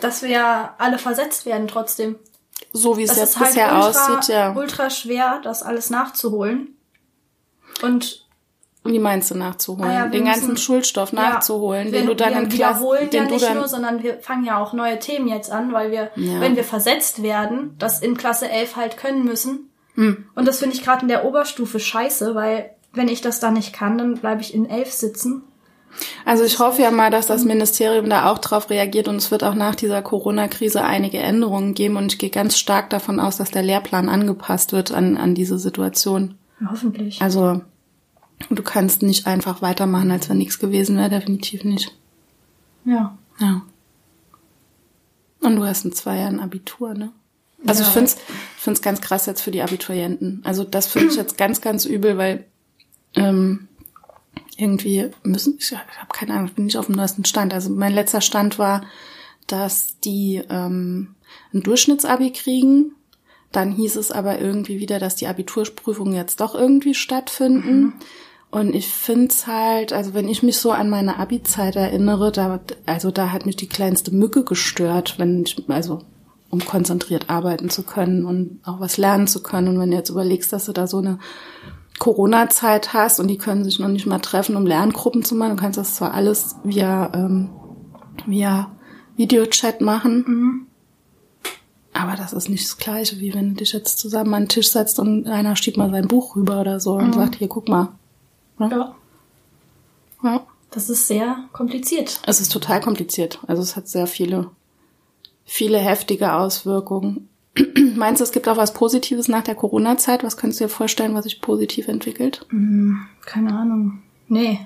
dass 0.01 0.22
wir 0.22 0.29
ja 0.29 0.75
alle 0.77 0.98
versetzt 0.98 1.46
werden 1.46 1.67
trotzdem. 1.67 2.15
So 2.74 2.98
wie 2.98 3.03
es 3.03 3.10
Das 3.12 3.17
jetzt 3.20 3.29
ist 3.32 3.39
halt 3.39 3.50
bisher 3.50 3.74
ultra, 3.75 3.88
aussieht, 4.17 4.34
ja. 4.34 4.53
ultra 4.56 4.89
schwer, 4.89 5.39
das 5.44 5.63
alles 5.63 5.89
nachzuholen. 5.89 6.75
Und 7.82 8.25
Wie 8.84 9.00
meinst 9.00 9.32
du 9.32 9.36
nachzuholen? 9.36 9.89
Ah 9.89 9.94
ja, 9.94 10.08
den 10.08 10.25
ganzen 10.25 10.48
müssen- 10.50 10.58
Schulstoff 10.58 11.12
nachzuholen, 11.13 11.88
ja, 11.88 11.91
den 11.91 12.08
wir, 12.08 12.13
du 12.13 12.15
dann 12.15 12.34
wir 12.34 12.39
in 12.44 12.50
Klasse, 12.50 12.75
wiederholen 12.79 13.10
den 13.10 13.24
ja 13.25 13.29
nicht 13.32 13.53
nur, 13.53 13.67
sondern 13.67 14.01
wir 14.03 14.20
fangen 14.20 14.46
ja 14.46 14.60
auch 14.62 14.72
neue 14.74 14.98
Themen 15.00 15.27
jetzt 15.27 15.51
an, 15.51 15.74
weil 15.74 15.91
wir, 15.91 16.12
Ja. 16.15 16.39
wenn 16.39 16.56
wir 16.56 16.63
versetzt 16.63 17.22
werden, 17.22 17.75
das 17.79 18.00
in 18.01 18.15
Klasse 18.17 18.50
11 18.50 18.75
halt 18.77 18.96
können 18.98 19.24
müssen. 19.25 19.70
Hm. 19.96 20.25
Und 20.36 20.48
das 20.48 20.60
finde 20.60 20.75
ich 20.75 20.84
gerade 20.84 21.01
in 21.01 21.08
der 21.10 21.25
Oberstufe 21.25 21.79
scheiße, 21.79 22.34
weil 22.36 22.72
wenn 22.94 23.08
ich 23.10 23.22
das 23.22 23.39
dann 23.39 23.53
nicht 23.56 23.74
kann, 23.74 23.98
dann 23.98 24.15
bleibe 24.15 24.41
ich 24.41 24.53
in 24.53 24.70
11 24.70 24.91
sitzen. 24.94 25.44
Also 26.25 26.44
ich 26.44 26.60
hoffe 26.60 26.82
ja 26.82 26.91
mal, 26.91 27.10
dass 27.10 27.27
das 27.27 27.44
Ministerium 27.44 28.10
da 28.10 28.29
auch 28.32 28.38
drauf 28.38 28.70
reagiert 28.70 29.08
und 29.08 29.15
es 29.15 29.32
wird 29.32 29.44
auch 29.44 29.56
nach 29.56 29.75
dieser 29.75 30.01
Corona-Krise 30.01 30.84
einige 30.84 31.17
Änderungen 31.17 31.74
geben 31.74 31.96
und 31.98 32.13
ich 32.13 32.20
gehe 32.20 32.29
ganz 32.29 32.58
stark 32.58 32.89
davon 32.89 33.20
aus, 33.20 33.38
dass 33.38 33.50
der 33.51 33.63
Lehrplan 33.63 34.10
angepasst 34.10 34.74
wird 34.74 34.91
an, 34.91 35.17
an 35.17 35.34
diese 35.34 35.58
Situation. 35.58 36.36
Hoffentlich. 36.70 37.22
Also 37.22 37.62
du 38.50 38.62
kannst 38.63 39.01
nicht 39.01 39.25
einfach 39.25 39.62
weitermachen, 39.62 40.12
als 40.12 40.29
wenn 40.29 40.38
nichts 40.38 40.60
gewesen 40.60 40.98
wäre, 40.98 41.10
definitiv 41.10 41.63
nicht. 41.63 41.96
Ja. 42.86 43.17
Ja. 43.39 43.62
Und 45.41 45.56
du 45.56 45.65
hast 45.65 45.86
in 45.86 45.94
zwei 45.94 46.17
Jahren 46.17 46.39
Abitur, 46.39 46.94
ne? 46.94 47.12
Also 47.65 47.82
Ja. 47.82 47.88
ich 47.88 47.94
find's, 47.94 48.17
find's 48.58 48.82
ganz 48.82 49.01
krass 49.01 49.25
jetzt 49.25 49.41
für 49.41 49.51
die 49.51 49.62
Abiturienten. 49.62 50.41
Also 50.44 50.63
das 50.63 50.88
finde 50.88 51.08
ich 51.10 51.15
jetzt 51.17 51.38
ganz, 51.38 51.62
ganz 51.62 51.86
übel, 51.86 52.17
weil 52.17 52.46
ähm, 53.15 53.67
irgendwie 54.58 55.12
müssen, 55.24 55.58
ich 55.60 55.72
habe 55.72 55.86
keine 56.12 56.34
Ahnung, 56.34 56.48
ich 56.48 56.54
bin 56.54 56.66
nicht 56.66 56.78
auf 56.78 56.88
dem 56.88 56.96
neuesten 56.96 57.26
Stand. 57.26 57.54
Also 57.54 57.70
mein 57.70 57.94
letzter 57.94 58.22
Stand 58.22 58.60
war, 58.60 58.82
dass 59.46 60.00
die 60.00 60.42
ähm, 60.50 61.16
ein 61.54 61.62
Durchschnittsabi 61.62 62.32
kriegen. 62.32 62.94
Dann 63.52 63.72
hieß 63.72 63.96
es 63.96 64.12
aber 64.12 64.40
irgendwie 64.42 64.80
wieder, 64.80 65.00
dass 65.00 65.16
die 65.16 65.28
Abiturprüfungen 65.28 66.14
jetzt 66.14 66.42
doch 66.42 66.54
irgendwie 66.54 66.94
stattfinden. 66.94 67.94
Und 68.50 68.76
ich 68.76 68.88
find's 68.88 69.48
halt, 69.48 69.94
also 69.94 70.14
wenn 70.14 70.28
ich 70.28 70.44
mich 70.44 70.58
so 70.58 70.72
an 70.72 70.90
meine 70.90 71.18
Abi-Zeit 71.18 71.76
erinnere, 71.76 72.32
da, 72.32 72.60
also 72.86 73.12
da 73.12 73.32
hat 73.32 73.46
mich 73.46 73.56
die 73.56 73.70
kleinste 73.70 74.12
Mücke 74.12 74.44
gestört, 74.44 75.16
wenn 75.18 75.44
ich, 75.44 75.64
also 75.68 76.02
um 76.50 76.60
konzentriert 76.60 77.30
arbeiten 77.30 77.70
zu 77.70 77.84
können 77.84 78.26
und 78.26 78.60
auch 78.64 78.80
was 78.80 78.98
lernen 78.98 79.28
zu 79.28 79.44
können. 79.44 79.68
Und 79.70 79.80
wenn 79.80 79.92
du 79.92 79.98
jetzt 79.98 80.10
überlegst, 80.10 80.54
dass 80.54 80.66
du 80.66 80.72
da 80.72 80.88
so 80.88 80.98
eine 80.98 81.20
Corona-Zeit 82.00 82.94
hast 82.94 83.20
und 83.20 83.27
die 83.27 83.38
können 83.38 83.63
sich 83.63 83.80
noch 83.80 83.88
nicht 83.88 84.06
mal 84.06 84.20
treffen, 84.20 84.56
um 84.56 84.66
Lerngruppen 84.66 85.24
zu 85.24 85.36
machen, 85.36 85.56
du 85.56 85.62
kannst 85.62 85.77
das 85.77 85.96
zwar 85.96 86.13
alles 86.13 86.56
via, 86.63 87.12
ähm, 87.13 87.50
via 88.25 88.72
Videochat 89.16 89.82
machen, 89.82 90.68
aber 91.94 92.16
das 92.16 92.34
ist 92.34 92.50
nicht 92.50 92.66
das 92.66 92.77
Gleiche, 92.77 93.20
wie 93.20 93.34
wenn 93.34 93.50
du 93.50 93.56
dich 93.56 93.74
jetzt 93.74 93.98
zusammen 93.98 94.34
an 94.36 94.44
den 94.44 94.50
Tisch 94.50 94.72
setzt 94.72 95.00
und 95.00 95.27
einer 95.27 95.56
schiebt 95.56 95.77
mal 95.77 95.89
sein 95.89 96.08
Buch 96.08 96.36
rüber 96.36 96.62
oder 96.62 96.80
so 96.80 96.94
und 96.94 97.16
sagt, 97.16 97.38
hier, 97.38 97.48
guck 97.48 97.68
mal. 97.68 97.89
Ne? 98.60 98.70
Ja. 98.72 98.96
Ja. 100.24 100.48
Das 100.70 100.89
ist 100.89 101.08
sehr 101.08 101.38
kompliziert. 101.54 102.20
Es 102.25 102.42
ist 102.42 102.51
total 102.51 102.82
kompliziert. 102.82 103.39
Also 103.48 103.62
es 103.62 103.75
hat 103.75 103.88
sehr 103.88 104.06
viele, 104.06 104.51
viele 105.46 105.80
heftige 105.80 106.34
Auswirkungen. 106.34 107.30
Meinst 107.96 108.20
du, 108.20 108.24
es 108.24 108.32
gibt 108.32 108.48
auch 108.48 108.58
was 108.58 108.74
Positives 108.74 109.28
nach 109.28 109.44
der 109.44 109.56
Corona-Zeit? 109.56 110.24
Was 110.24 110.38
kannst 110.38 110.60
du 110.60 110.66
dir 110.66 110.70
vorstellen, 110.70 111.14
was 111.16 111.24
sich 111.24 111.42
positiv 111.42 111.88
entwickelt? 111.88 112.46
Keine 113.26 113.54
Ahnung. 113.58 114.02
Nee. 114.28 114.60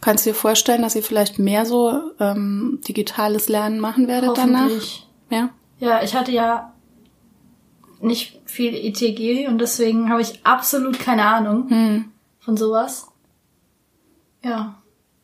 Kannst 0.00 0.24
du 0.24 0.30
dir 0.30 0.34
vorstellen, 0.34 0.82
dass 0.82 0.94
ihr 0.96 1.02
vielleicht 1.02 1.38
mehr 1.38 1.66
so 1.66 2.00
ähm, 2.20 2.80
digitales 2.86 3.48
Lernen 3.48 3.80
machen 3.80 4.06
werdet 4.08 4.36
danach? 4.38 4.64
Hoffentlich. 4.64 5.06
Ja. 5.30 5.50
Ja, 5.80 6.02
ich 6.02 6.14
hatte 6.14 6.32
ja 6.32 6.72
nicht 8.00 8.40
viel 8.44 8.74
ITG 8.74 9.48
und 9.48 9.58
deswegen 9.58 10.08
habe 10.08 10.22
ich 10.22 10.40
absolut 10.44 10.98
keine 11.00 11.24
Ahnung 11.24 11.68
Hm. 11.68 12.04
von 12.38 12.56
sowas. 12.56 13.08
Ja. 14.42 14.76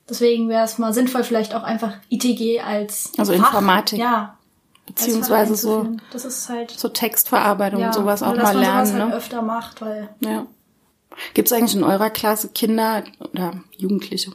Deswegen 0.09 0.49
wäre 0.49 0.64
es 0.64 0.78
mal 0.78 0.93
sinnvoll, 0.93 1.23
vielleicht 1.23 1.54
auch 1.54 1.62
einfach 1.62 1.93
ITG 2.11 2.61
als 2.61 3.12
Also 3.16 3.33
Fach, 3.33 3.47
Informatik. 3.47 3.99
Ja. 3.99 4.37
Beziehungsweise 4.87 5.57
so. 5.57 5.97
Das 6.12 6.25
ist 6.25 6.49
halt 6.49 6.71
so 6.71 6.88
Textverarbeitung 6.88 7.81
ja, 7.81 7.87
und 7.88 7.95
sowas 7.95 8.23
auch 8.23 8.37
mal 8.37 8.57
lernen. 8.57 8.93
halt 8.93 9.09
ne? 9.09 9.14
öfter 9.14 9.43
macht, 9.43 9.81
weil 9.81 10.09
Ja. 10.21 10.47
Gibt 11.33 11.47
es 11.47 11.53
eigentlich 11.53 11.76
in 11.76 11.85
eurer 11.85 12.11
Klasse 12.11 12.49
Kinder 12.49 13.05
oder 13.21 13.62
Jugendliche, 13.76 14.33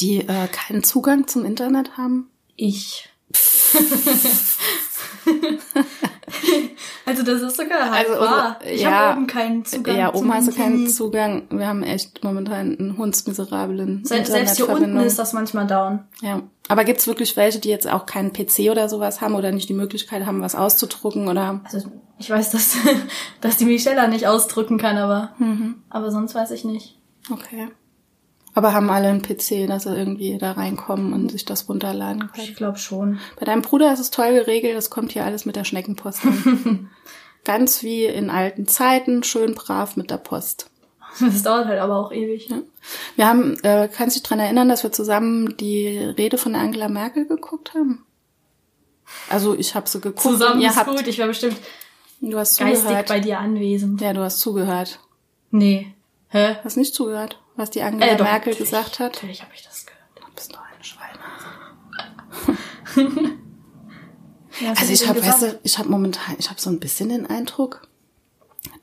die 0.00 0.18
äh, 0.18 0.48
keinen 0.48 0.82
Zugang 0.82 1.28
zum 1.28 1.44
Internet 1.44 1.96
haben? 1.96 2.28
ich. 2.56 3.08
also 7.06 7.22
das 7.22 7.40
ist 7.40 7.56
sogar 7.56 7.90
halt 7.90 8.08
Also, 8.08 8.20
wahr. 8.20 8.56
also, 8.60 8.74
Ich 8.74 8.82
ja, 8.82 8.90
habe 8.90 9.16
oben 9.18 9.26
keinen 9.26 9.64
Zugang. 9.64 9.96
Ja, 9.96 10.12
oben 10.14 10.34
hast 10.34 10.48
du 10.48 10.52
keinen. 10.52 10.86
Zugang. 10.88 11.44
Wir 11.50 11.66
haben 11.66 11.82
echt 11.82 12.22
momentan 12.22 12.76
einen 12.78 12.98
hundsmiserablen 12.98 14.04
Selbst, 14.04 14.32
selbst 14.32 14.56
hier 14.56 14.68
unten 14.68 14.96
ist 14.98 15.18
das 15.18 15.32
manchmal 15.32 15.66
down. 15.66 16.00
Ja. 16.20 16.42
Aber 16.68 16.84
gibt's 16.84 17.06
wirklich 17.06 17.36
welche, 17.36 17.60
die 17.60 17.68
jetzt 17.68 17.88
auch 17.88 18.06
keinen 18.06 18.32
PC 18.32 18.70
oder 18.70 18.88
sowas 18.88 19.20
haben 19.20 19.34
oder 19.36 19.52
nicht 19.52 19.68
die 19.68 19.74
Möglichkeit 19.74 20.26
haben, 20.26 20.40
was 20.42 20.54
auszudrucken 20.56 21.28
oder? 21.28 21.60
Also 21.64 21.88
ich 22.18 22.28
weiß, 22.28 22.50
dass, 22.50 22.76
dass 23.40 23.56
die 23.56 23.66
Michella 23.66 24.08
nicht 24.08 24.26
ausdrücken 24.26 24.76
kann, 24.78 24.98
aber, 24.98 25.30
Mhm. 25.38 25.76
aber 25.88 26.10
sonst 26.10 26.34
weiß 26.34 26.50
ich 26.50 26.64
nicht. 26.64 26.98
Okay. 27.30 27.68
Aber 28.56 28.72
haben 28.72 28.88
alle 28.88 29.08
einen 29.08 29.20
PC, 29.20 29.66
dass 29.68 29.82
sie 29.82 29.94
irgendwie 29.94 30.38
da 30.38 30.52
reinkommen 30.52 31.12
und 31.12 31.30
sich 31.30 31.44
das 31.44 31.68
runterladen 31.68 32.32
können? 32.32 32.48
Ich 32.48 32.56
glaube 32.56 32.78
schon. 32.78 33.20
Bei 33.38 33.44
deinem 33.44 33.60
Bruder 33.60 33.92
ist 33.92 34.00
es 34.00 34.10
toll 34.10 34.32
geregelt, 34.32 34.74
das 34.74 34.88
kommt 34.88 35.12
hier 35.12 35.26
alles 35.26 35.44
mit 35.44 35.56
der 35.56 35.64
Schneckenpost 35.64 36.24
an. 36.24 36.90
Ganz 37.44 37.82
wie 37.82 38.06
in 38.06 38.30
alten 38.30 38.66
Zeiten, 38.66 39.22
schön 39.22 39.54
brav 39.54 39.96
mit 39.96 40.10
der 40.10 40.16
Post. 40.16 40.70
Das 41.20 41.42
dauert 41.42 41.66
halt 41.66 41.80
aber 41.80 41.96
auch 41.96 42.12
ewig. 42.12 42.48
Ja. 42.48 42.62
Wir 43.16 43.28
haben, 43.28 43.58
äh, 43.62 43.88
kannst 43.94 44.16
du 44.16 44.20
dich 44.20 44.28
dran 44.28 44.40
erinnern, 44.40 44.70
dass 44.70 44.82
wir 44.82 44.90
zusammen 44.90 45.58
die 45.58 45.98
Rede 45.98 46.38
von 46.38 46.54
Angela 46.54 46.88
Merkel 46.88 47.26
geguckt 47.26 47.74
haben? 47.74 48.06
Also 49.28 49.54
ich 49.54 49.74
habe 49.74 49.86
sie 49.86 50.00
geguckt. 50.00 50.22
Zusammen 50.22 50.62
ihr 50.62 50.70
ist 50.70 50.76
habt, 50.76 50.88
gut. 50.90 51.06
Ich 51.06 51.18
war 51.18 51.26
bestimmt 51.26 51.58
Du 52.22 52.38
hast 52.38 52.58
geistig 52.58 52.84
zugehört. 52.84 53.08
bei 53.08 53.20
dir 53.20 53.38
anwesend. 53.38 54.00
Ja, 54.00 54.14
du 54.14 54.22
hast 54.22 54.40
zugehört. 54.40 54.98
Nee. 55.50 55.92
Hä? 56.28 56.56
Hast 56.64 56.78
nicht 56.78 56.94
zugehört, 56.94 57.38
was 57.56 57.70
die 57.70 57.82
Angela 57.82 58.12
Äh, 58.12 58.16
doch, 58.16 58.24
Merkel 58.24 58.52
natürlich. 58.52 58.70
gesagt 58.70 58.98
hat? 59.00 59.14
Natürlich 59.14 59.42
habe 59.42 59.52
ich 59.54 59.62
das 59.64 59.86
gehört. 59.86 60.02
Du 60.16 60.22
bist 60.34 60.52
doch 60.54 60.60
eine 60.60 60.84
Schweinhase. 60.84 61.46
Ja, 64.60 64.70
was 64.70 64.80
Also 64.80 64.92
ich 64.92 65.06
habe, 65.06 65.22
weißt 65.22 65.42
du, 65.42 65.58
ich 65.64 65.78
habe 65.78 65.90
momentan, 65.90 66.34
ich 66.38 66.48
habe 66.48 66.58
so 66.60 66.70
ein 66.70 66.80
bisschen 66.80 67.10
den 67.10 67.26
Eindruck, 67.26 67.86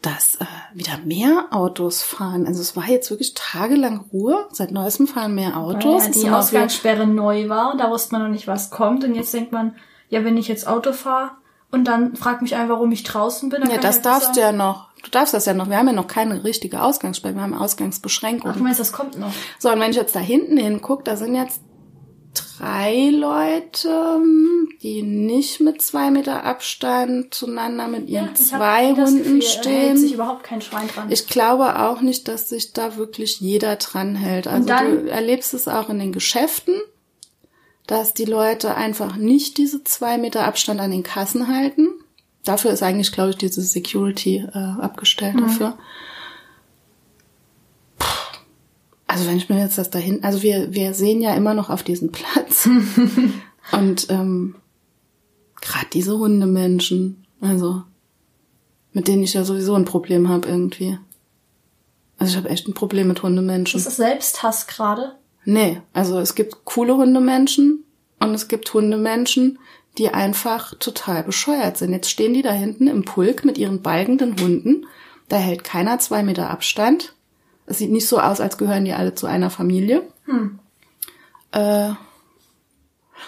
dass 0.04 0.36
äh, 0.36 0.46
wieder 0.74 1.00
mehr 1.04 1.48
Autos 1.50 2.04
fahren. 2.04 2.46
Also 2.46 2.62
es 2.62 2.76
war 2.76 2.86
jetzt 2.88 3.10
wirklich 3.10 3.34
tagelang 3.34 4.06
Ruhe. 4.14 4.48
Seit 4.52 4.70
neuestem 4.72 5.08
fahren 5.08 5.34
mehr 5.34 5.58
Autos. 5.58 6.04
Weil 6.04 6.12
ja, 6.12 6.22
die 6.22 6.30
Ausgangssperre 6.30 7.08
neu 7.08 7.50
war 7.50 7.76
da 7.76 7.90
wusste 7.90 8.14
man 8.14 8.22
noch 8.24 8.30
nicht, 8.30 8.46
was 8.48 8.70
kommt. 8.70 9.04
Und 9.04 9.16
jetzt 9.16 9.34
denkt 9.34 9.52
man, 9.52 9.76
ja, 10.10 10.24
wenn 10.24 10.38
ich 10.38 10.48
jetzt 10.48 10.68
Auto 10.68 10.94
fahre 10.94 11.32
und 11.72 11.86
dann 11.86 12.16
fragt 12.16 12.44
mich 12.44 12.56
ein, 12.56 12.70
warum 12.70 12.92
ich 12.92 13.02
draußen 13.04 13.50
bin. 13.50 13.62
Dann 13.62 13.72
Ja, 13.72 13.78
das 13.78 14.04
darfst 14.04 14.36
du 14.36 14.42
ja 14.42 14.52
noch. 14.52 14.90
Du 15.04 15.10
darfst 15.12 15.34
das 15.34 15.46
ja 15.46 15.54
noch. 15.54 15.70
Wir 15.70 15.78
haben 15.78 15.88
ja 15.88 15.94
noch 15.94 16.08
keine 16.08 16.44
richtige 16.44 16.82
Ausgangssperre. 16.82 17.36
Wir 17.36 17.42
haben 17.44 17.54
Ach, 17.54 17.60
du 17.60 17.64
Ausgangsbeschränkungen. 17.66 18.64
meinst, 18.64 18.80
das 18.80 18.92
kommt 18.92 19.18
noch? 19.20 19.32
So, 19.60 19.70
und 19.70 19.80
wenn 19.80 19.92
ich 19.92 19.98
jetzt 19.98 20.16
da 20.16 20.20
hinten 20.20 20.58
hinguck, 20.58 21.04
da 21.06 21.16
sind 21.18 21.36
jetzt 21.36 21.62
drei 22.58 23.10
Leute, 23.12 24.20
die 24.82 25.02
nicht 25.04 25.60
mit 25.60 25.82
zwei 25.82 26.10
Meter 26.10 26.44
Abstand 26.46 27.34
zueinander 27.34 27.88
mit 27.88 28.10
ihren 28.10 28.30
hab 28.30 28.38
zwei 28.38 28.94
Hunden 28.94 29.18
Gefühl, 29.18 29.40
Da 29.64 29.70
hält 29.70 29.98
sich 29.98 30.08
stehen. 30.08 30.14
überhaupt 30.14 30.44
kein 30.44 30.62
Schwein 30.62 30.88
dran. 30.88 31.12
Ich 31.12 31.28
glaube 31.28 31.80
auch 31.80 32.02
nicht, 32.02 32.28
dass 32.28 32.50
sich 32.50 32.74
da 32.74 32.96
wirklich 32.98 33.40
jeder 33.40 33.76
dran 33.76 34.16
hält. 34.16 34.48
Also 34.48 34.68
du 34.68 35.10
erlebst 35.10 35.54
es 35.54 35.68
auch 35.68 35.90
in 35.90 36.00
den 36.00 36.12
Geschäften, 36.12 36.76
dass 37.88 38.14
die 38.14 38.26
Leute 38.26 38.76
einfach 38.76 39.16
nicht 39.18 39.58
diese 39.58 39.84
zwei 39.84 40.18
Meter 40.18 40.46
Abstand 40.46 40.80
an 40.80 40.92
den 40.92 41.04
Kassen 41.04 41.48
halten. 41.54 41.90
Dafür 42.44 42.72
ist 42.72 42.84
eigentlich, 42.84 43.12
glaube 43.12 43.32
ich, 43.32 43.38
diese 43.38 43.62
Security 43.62 44.46
äh, 44.54 44.58
abgestellt 44.58 45.36
dafür. 45.40 45.78
Puh. 47.98 48.06
Also 49.08 49.28
wenn 49.28 49.38
ich 49.38 49.50
mir 49.50 49.60
jetzt 49.60 49.78
das 49.78 49.90
dahin, 49.90 50.24
also 50.24 50.42
wir, 50.42 50.74
wir 50.74 50.94
sehen 50.94 51.22
ja 51.22 51.34
immer 51.36 51.54
noch 51.54 51.70
auf 51.70 51.84
diesen 51.84 52.12
Platz. 52.12 52.68
Und 53.72 54.10
ähm, 54.10 54.56
gerade 55.62 55.88
diese 55.94 56.18
Hundemenschen, 56.18 57.26
also 57.40 57.84
mit 58.92 59.08
denen 59.08 59.24
ich 59.24 59.34
ja 59.34 59.44
sowieso 59.44 59.76
ein 59.76 59.86
Problem 59.86 60.30
habe 60.30 60.48
irgendwie. 60.48 60.98
Also 62.18 62.32
ich 62.32 62.38
habe 62.38 62.50
echt 62.50 62.68
ein 62.68 62.74
Problem 62.74 63.08
mit 63.08 63.24
Hundemenschen. 63.24 63.80
das 63.80 63.88
ist 63.88 63.98
Selbsthass 63.98 64.68
gerade. 64.68 65.16
Nee, 65.46 65.82
also 65.94 66.20
es 66.20 66.36
gibt 66.36 66.66
coole 66.66 66.96
Hundemenschen 66.96 67.84
und 68.20 68.34
es 68.34 68.48
gibt 68.48 68.74
Hundemenschen, 68.74 69.60
die 69.98 70.10
einfach 70.10 70.74
total 70.80 71.24
bescheuert 71.24 71.78
sind. 71.78 71.92
Jetzt 71.92 72.10
stehen 72.10 72.34
die 72.34 72.42
da 72.42 72.52
hinten 72.52 72.88
im 72.88 73.06
Pulk 73.06 73.46
mit 73.46 73.58
ihren 73.58 73.82
balgenden 73.82 74.40
Hunden. 74.40 74.86
Da 75.30 75.38
hält 75.38 75.64
keiner 75.64 76.00
zwei 76.00 76.24
Meter 76.24 76.50
Abstand. 76.50 77.14
Es 77.66 77.78
sieht 77.78 77.92
nicht 77.92 78.08
so 78.08 78.20
aus, 78.20 78.42
als 78.42 78.58
gehören 78.58 78.86
die 78.86 78.94
alle 78.94 79.16
zu 79.16 79.28
einer 79.28 79.50
Familie. 79.50 80.04
Äh, 81.52 81.94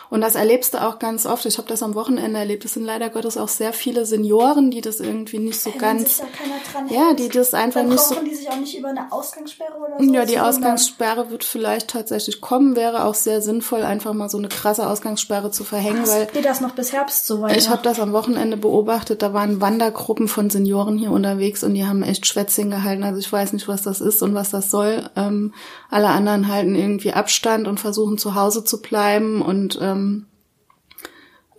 und 0.09 0.21
das 0.21 0.35
erlebst 0.35 0.73
du 0.73 0.81
auch 0.85 0.99
ganz 0.99 1.25
oft. 1.25 1.45
Ich 1.45 1.57
habe 1.57 1.67
das 1.67 1.83
am 1.83 1.95
Wochenende 1.95 2.39
erlebt. 2.39 2.65
Es 2.65 2.73
sind 2.73 2.85
leider 2.85 3.09
Gottes 3.09 3.37
auch 3.37 3.47
sehr 3.47 3.73
viele 3.73 4.05
Senioren, 4.05 4.71
die 4.71 4.81
das 4.81 4.99
irgendwie 4.99 5.39
nicht 5.39 5.59
so 5.59 5.71
Wenn 5.71 5.79
ganz. 5.79 6.17
sich 6.17 6.17
da 6.17 6.25
keiner 6.25 6.55
dran 6.87 6.95
Ja, 6.95 7.07
hält, 7.09 7.19
die 7.19 7.29
das 7.29 7.53
einfach 7.53 7.81
dann 7.81 7.89
nicht 7.89 8.01
so 8.01 8.15
die 8.23 8.35
sich 8.35 8.49
auch 8.49 8.57
nicht 8.57 8.77
über 8.77 8.89
eine 8.89 9.11
Ausgangssperre 9.11 9.73
oder 9.77 9.97
so. 10.03 10.13
ja, 10.13 10.25
die. 10.25 10.39
Ausgangssperre 10.39 11.29
wird 11.31 11.43
vielleicht 11.43 11.89
tatsächlich 11.89 12.41
kommen. 12.41 12.75
Wäre 12.75 13.05
auch 13.05 13.15
sehr 13.15 13.41
sinnvoll, 13.41 13.83
einfach 13.83 14.13
mal 14.13 14.29
so 14.29 14.37
eine 14.37 14.47
krasse 14.49 14.87
Ausgangssperre 14.87 15.51
zu 15.51 15.63
verhängen, 15.63 16.07
weil 16.07 16.27
Geht 16.27 16.45
das 16.45 16.61
noch 16.61 16.71
bis 16.71 16.91
Herbst 16.93 17.25
so 17.27 17.41
weiter? 17.41 17.57
ich 17.57 17.69
habe 17.69 17.81
das 17.83 17.99
am 17.99 18.13
Wochenende 18.13 18.57
beobachtet. 18.57 19.21
Da 19.21 19.33
waren 19.33 19.61
Wandergruppen 19.61 20.27
von 20.27 20.49
Senioren 20.49 20.97
hier 20.97 21.11
unterwegs 21.11 21.63
und 21.63 21.73
die 21.73 21.85
haben 21.85 22.03
echt 22.03 22.25
Schwätzchen 22.27 22.69
gehalten. 22.69 23.03
Also 23.03 23.19
ich 23.19 23.31
weiß 23.31 23.53
nicht, 23.53 23.67
was 23.67 23.81
das 23.81 24.01
ist 24.01 24.21
und 24.21 24.33
was 24.35 24.49
das 24.51 24.69
soll. 24.69 25.09
Ähm, 25.15 25.53
alle 25.89 26.07
anderen 26.09 26.47
halten 26.47 26.75
irgendwie 26.75 27.13
Abstand 27.13 27.67
und 27.67 27.79
versuchen 27.79 28.17
zu 28.17 28.35
Hause 28.35 28.63
zu 28.63 28.81
bleiben 28.81 29.41
und 29.41 29.77
ähm, 29.91 30.25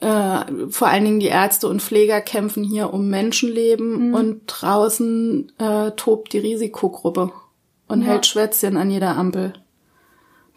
äh, 0.01 0.69
vor 0.71 0.89
allen 0.89 1.05
Dingen 1.05 1.21
die 1.21 1.27
Ärzte 1.29 1.69
und 1.69 1.81
Pfleger 1.83 2.21
kämpfen 2.21 2.63
hier 2.65 2.93
um 2.93 3.09
Menschenleben 3.09 4.09
Mhm. 4.09 4.15
und 4.15 4.41
draußen 4.47 5.53
äh, 5.59 5.93
tobt 5.93 6.33
die 6.33 6.39
Risikogruppe 6.39 7.33
und 7.89 8.03
Ja. 8.03 8.09
hält 8.09 8.27
Schwätzchen 8.27 8.77
an 8.77 8.91
jeder 8.91 9.17
Ampel. 9.17 9.55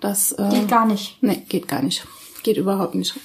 Das 0.01 0.31
äh, 0.33 0.49
Geht 0.49 0.67
gar 0.69 0.85
nicht. 0.85 1.17
Nee, 1.21 1.43
geht 1.47 1.67
gar 1.67 1.81
nicht. 1.81 2.05
Geht 2.43 2.57
überhaupt 2.57 2.95
nicht. 2.95 3.15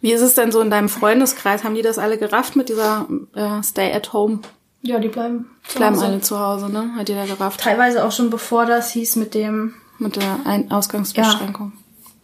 Wie 0.00 0.12
ist 0.12 0.20
es 0.20 0.34
denn 0.34 0.50
so 0.52 0.60
in 0.60 0.70
deinem 0.70 0.88
Freundeskreis? 0.88 1.64
Haben 1.64 1.74
die 1.74 1.82
das 1.82 1.98
alle 1.98 2.18
gerafft 2.18 2.56
mit 2.56 2.68
dieser 2.68 3.06
äh, 3.34 3.62
Stay 3.62 3.92
at 3.92 4.12
Home? 4.12 4.40
Ja, 4.82 4.98
die 4.98 5.08
bleiben. 5.08 5.50
zu 5.68 5.78
Bleiben 5.78 5.94
Hause. 5.96 6.06
alle 6.06 6.20
zu 6.22 6.40
Hause, 6.40 6.68
ne? 6.70 6.90
Hat 6.96 7.08
jeder 7.08 7.26
gerafft? 7.26 7.60
Teilweise 7.60 8.04
auch 8.04 8.10
schon 8.10 8.28
bevor 8.30 8.66
das 8.66 8.90
hieß 8.90 9.16
mit 9.16 9.34
dem. 9.34 9.74
Mit 9.98 10.16
der 10.16 10.40
Ein 10.44 10.72
Ausgangsbeschränkung. 10.72 11.72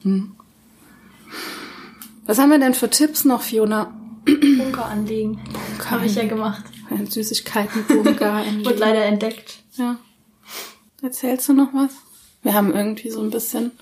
Hm. 0.03 0.35
Was 2.29 2.39
haben 2.39 2.51
wir 2.51 2.59
denn 2.59 2.75
für 2.75 2.91
Tipps 2.91 3.25
noch, 3.25 3.41
Fiona? 3.41 3.91
Bunker 4.27 4.85
anlegen. 4.85 5.41
Habe 5.91 6.05
ich 6.05 6.15
ja 6.15 6.27
gemacht. 6.27 6.63
Ein 6.91 7.07
Süßigkeitenbunker. 7.07 8.45
Wurde 8.65 8.79
leider 8.79 9.03
entdeckt. 9.07 9.61
Ja. 9.77 9.97
Erzählst 11.03 11.49
du 11.49 11.55
noch 11.55 11.73
was? 11.73 11.91
Wir 12.43 12.53
haben 12.53 12.75
irgendwie 12.75 13.09
so 13.09 13.23
ein 13.23 13.31
bisschen 13.31 13.73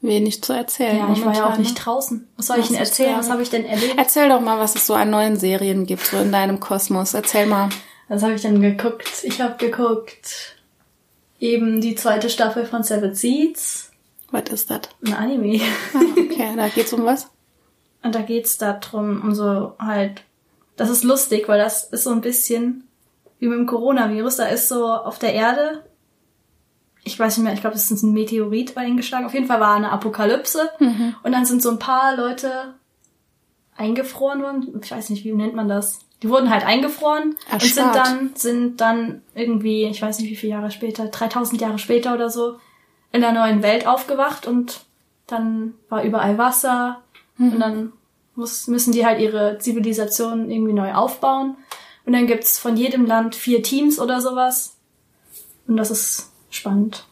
wenig 0.00 0.40
zu 0.44 0.52
erzählen. 0.52 0.98
Ja, 0.98 1.12
ich 1.12 1.24
war 1.24 1.34
ja 1.34 1.52
auch 1.52 1.58
nicht 1.58 1.74
ne? 1.74 1.80
draußen. 1.80 2.28
Was 2.36 2.46
soll 2.46 2.58
ich 2.60 2.66
Ach, 2.66 2.68
denn 2.68 2.78
erzählen? 2.78 3.18
Was 3.18 3.28
habe 3.28 3.42
ich 3.42 3.50
denn 3.50 3.64
erlebt? 3.64 3.94
Erzähl 3.96 4.28
doch 4.28 4.40
mal, 4.40 4.60
was 4.60 4.76
es 4.76 4.86
so 4.86 4.94
an 4.94 5.10
neuen 5.10 5.36
Serien 5.36 5.84
gibt, 5.84 6.06
so 6.06 6.18
in 6.18 6.30
deinem 6.30 6.60
Kosmos. 6.60 7.12
Erzähl 7.12 7.46
mal. 7.46 7.70
Was 8.06 8.22
habe 8.22 8.34
ich 8.34 8.42
denn 8.42 8.60
geguckt? 8.60 9.24
Ich 9.24 9.40
habe 9.40 9.56
geguckt 9.56 10.54
eben 11.40 11.80
die 11.80 11.96
zweite 11.96 12.30
Staffel 12.30 12.66
von 12.66 12.84
Seven 12.84 13.16
Seeds, 13.16 13.90
Was 14.30 14.44
ist 14.50 14.70
das? 14.70 14.82
ein 15.04 15.14
Anime. 15.14 15.60
Ah, 15.92 15.98
okay, 16.16 16.52
da 16.56 16.68
geht's 16.68 16.92
um 16.92 17.04
was? 17.04 17.28
Und 18.04 18.14
da 18.14 18.20
geht's 18.20 18.58
darum, 18.58 19.22
um 19.22 19.34
so 19.34 19.72
halt, 19.78 20.22
das 20.76 20.90
ist 20.90 21.04
lustig, 21.04 21.48
weil 21.48 21.58
das 21.58 21.84
ist 21.84 22.04
so 22.04 22.10
ein 22.10 22.20
bisschen 22.20 22.86
wie 23.38 23.48
mit 23.48 23.58
dem 23.58 23.66
Coronavirus. 23.66 24.36
Da 24.36 24.44
ist 24.44 24.68
so 24.68 24.86
auf 24.86 25.18
der 25.18 25.32
Erde, 25.32 25.84
ich 27.02 27.18
weiß 27.18 27.36
nicht 27.36 27.44
mehr, 27.44 27.54
ich 27.54 27.60
glaube, 27.60 27.76
es 27.76 27.90
ist 27.90 28.02
ein 28.02 28.12
Meteorit 28.12 28.76
eingeschlagen. 28.76 29.26
Auf 29.26 29.34
jeden 29.34 29.46
Fall 29.46 29.60
war 29.60 29.74
eine 29.74 29.90
Apokalypse. 29.90 30.70
Und 31.22 31.32
dann 31.32 31.46
sind 31.46 31.62
so 31.62 31.70
ein 31.70 31.78
paar 31.78 32.14
Leute 32.16 32.74
eingefroren 33.76 34.42
worden. 34.42 34.80
Ich 34.82 34.90
weiß 34.90 35.08
nicht, 35.10 35.24
wie 35.24 35.32
nennt 35.32 35.54
man 35.54 35.68
das? 35.68 36.00
Die 36.22 36.28
wurden 36.28 36.50
halt 36.50 36.64
eingefroren 36.64 37.36
und 37.52 37.62
sind 37.62 37.86
Erstarrt. 37.86 37.96
dann, 37.96 38.30
sind 38.34 38.80
dann 38.80 39.22
irgendwie, 39.34 39.84
ich 39.84 40.00
weiß 40.00 40.18
nicht 40.18 40.30
wie 40.30 40.36
viele 40.36 40.52
Jahre 40.52 40.70
später, 40.70 41.06
3000 41.06 41.60
Jahre 41.60 41.78
später 41.78 42.14
oder 42.14 42.30
so, 42.30 42.58
in 43.12 43.20
der 43.22 43.32
neuen 43.32 43.62
Welt 43.62 43.86
aufgewacht 43.86 44.46
und 44.46 44.80
dann 45.26 45.74
war 45.88 46.02
überall 46.04 46.38
Wasser 46.38 47.03
und 47.38 47.58
dann 47.60 47.92
muss, 48.34 48.66
müssen 48.66 48.92
die 48.92 49.04
halt 49.06 49.20
ihre 49.20 49.58
Zivilisation 49.58 50.50
irgendwie 50.50 50.72
neu 50.72 50.92
aufbauen. 50.94 51.56
Und 52.06 52.12
dann 52.12 52.26
gibt's 52.26 52.58
von 52.58 52.76
jedem 52.76 53.06
Land 53.06 53.34
vier 53.34 53.62
Teams 53.62 53.98
oder 53.98 54.20
sowas. 54.20 54.76
Und 55.66 55.76
das 55.76 55.90
ist 55.90 56.30
spannend. 56.50 57.06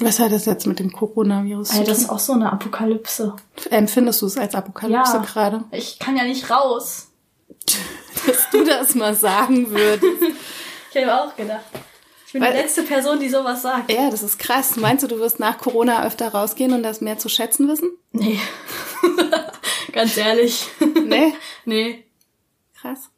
Was 0.00 0.18
hat 0.18 0.32
das 0.32 0.44
jetzt 0.44 0.66
mit 0.66 0.78
dem 0.78 0.92
Coronavirus 0.92 1.70
Also 1.70 1.82
zu 1.84 1.88
das 1.88 1.98
ist 1.98 2.10
auch 2.10 2.18
so 2.18 2.32
eine 2.32 2.52
Apokalypse. 2.52 3.34
Empfindest 3.70 4.20
du 4.22 4.26
es 4.26 4.36
als 4.36 4.54
Apokalypse 4.54 5.16
Ja. 5.16 5.22
gerade? 5.22 5.64
Ich 5.70 5.98
kann 5.98 6.16
ja 6.16 6.24
nicht 6.24 6.50
raus. 6.50 7.08
Dass 8.26 8.50
du 8.50 8.64
das 8.64 8.94
mal 8.94 9.14
sagen 9.14 9.70
würdest. 9.70 10.02
Ich 10.98 11.04
habe 11.06 11.24
auch 11.30 11.36
gedacht. 11.36 11.60
Ich 12.26 12.32
bin 12.32 12.40
Weil- 12.40 12.52
die 12.52 12.58
letzte 12.58 12.82
Person, 12.82 13.20
die 13.20 13.28
sowas 13.28 13.60
sagt. 13.60 13.92
Ja, 13.92 14.08
das 14.08 14.22
ist 14.22 14.38
krass. 14.38 14.76
Meinst 14.76 15.04
du, 15.04 15.08
du 15.08 15.18
wirst 15.18 15.38
nach 15.40 15.58
Corona 15.58 16.06
öfter 16.06 16.28
rausgehen 16.28 16.72
und 16.72 16.82
das 16.82 17.02
mehr 17.02 17.18
zu 17.18 17.28
schätzen 17.28 17.68
wissen? 17.68 17.90
Nee. 18.12 18.40
Ganz 19.92 20.16
ehrlich. 20.16 20.66
Nee? 21.06 21.32
nee. 21.64 22.04
Krass. 22.80 23.10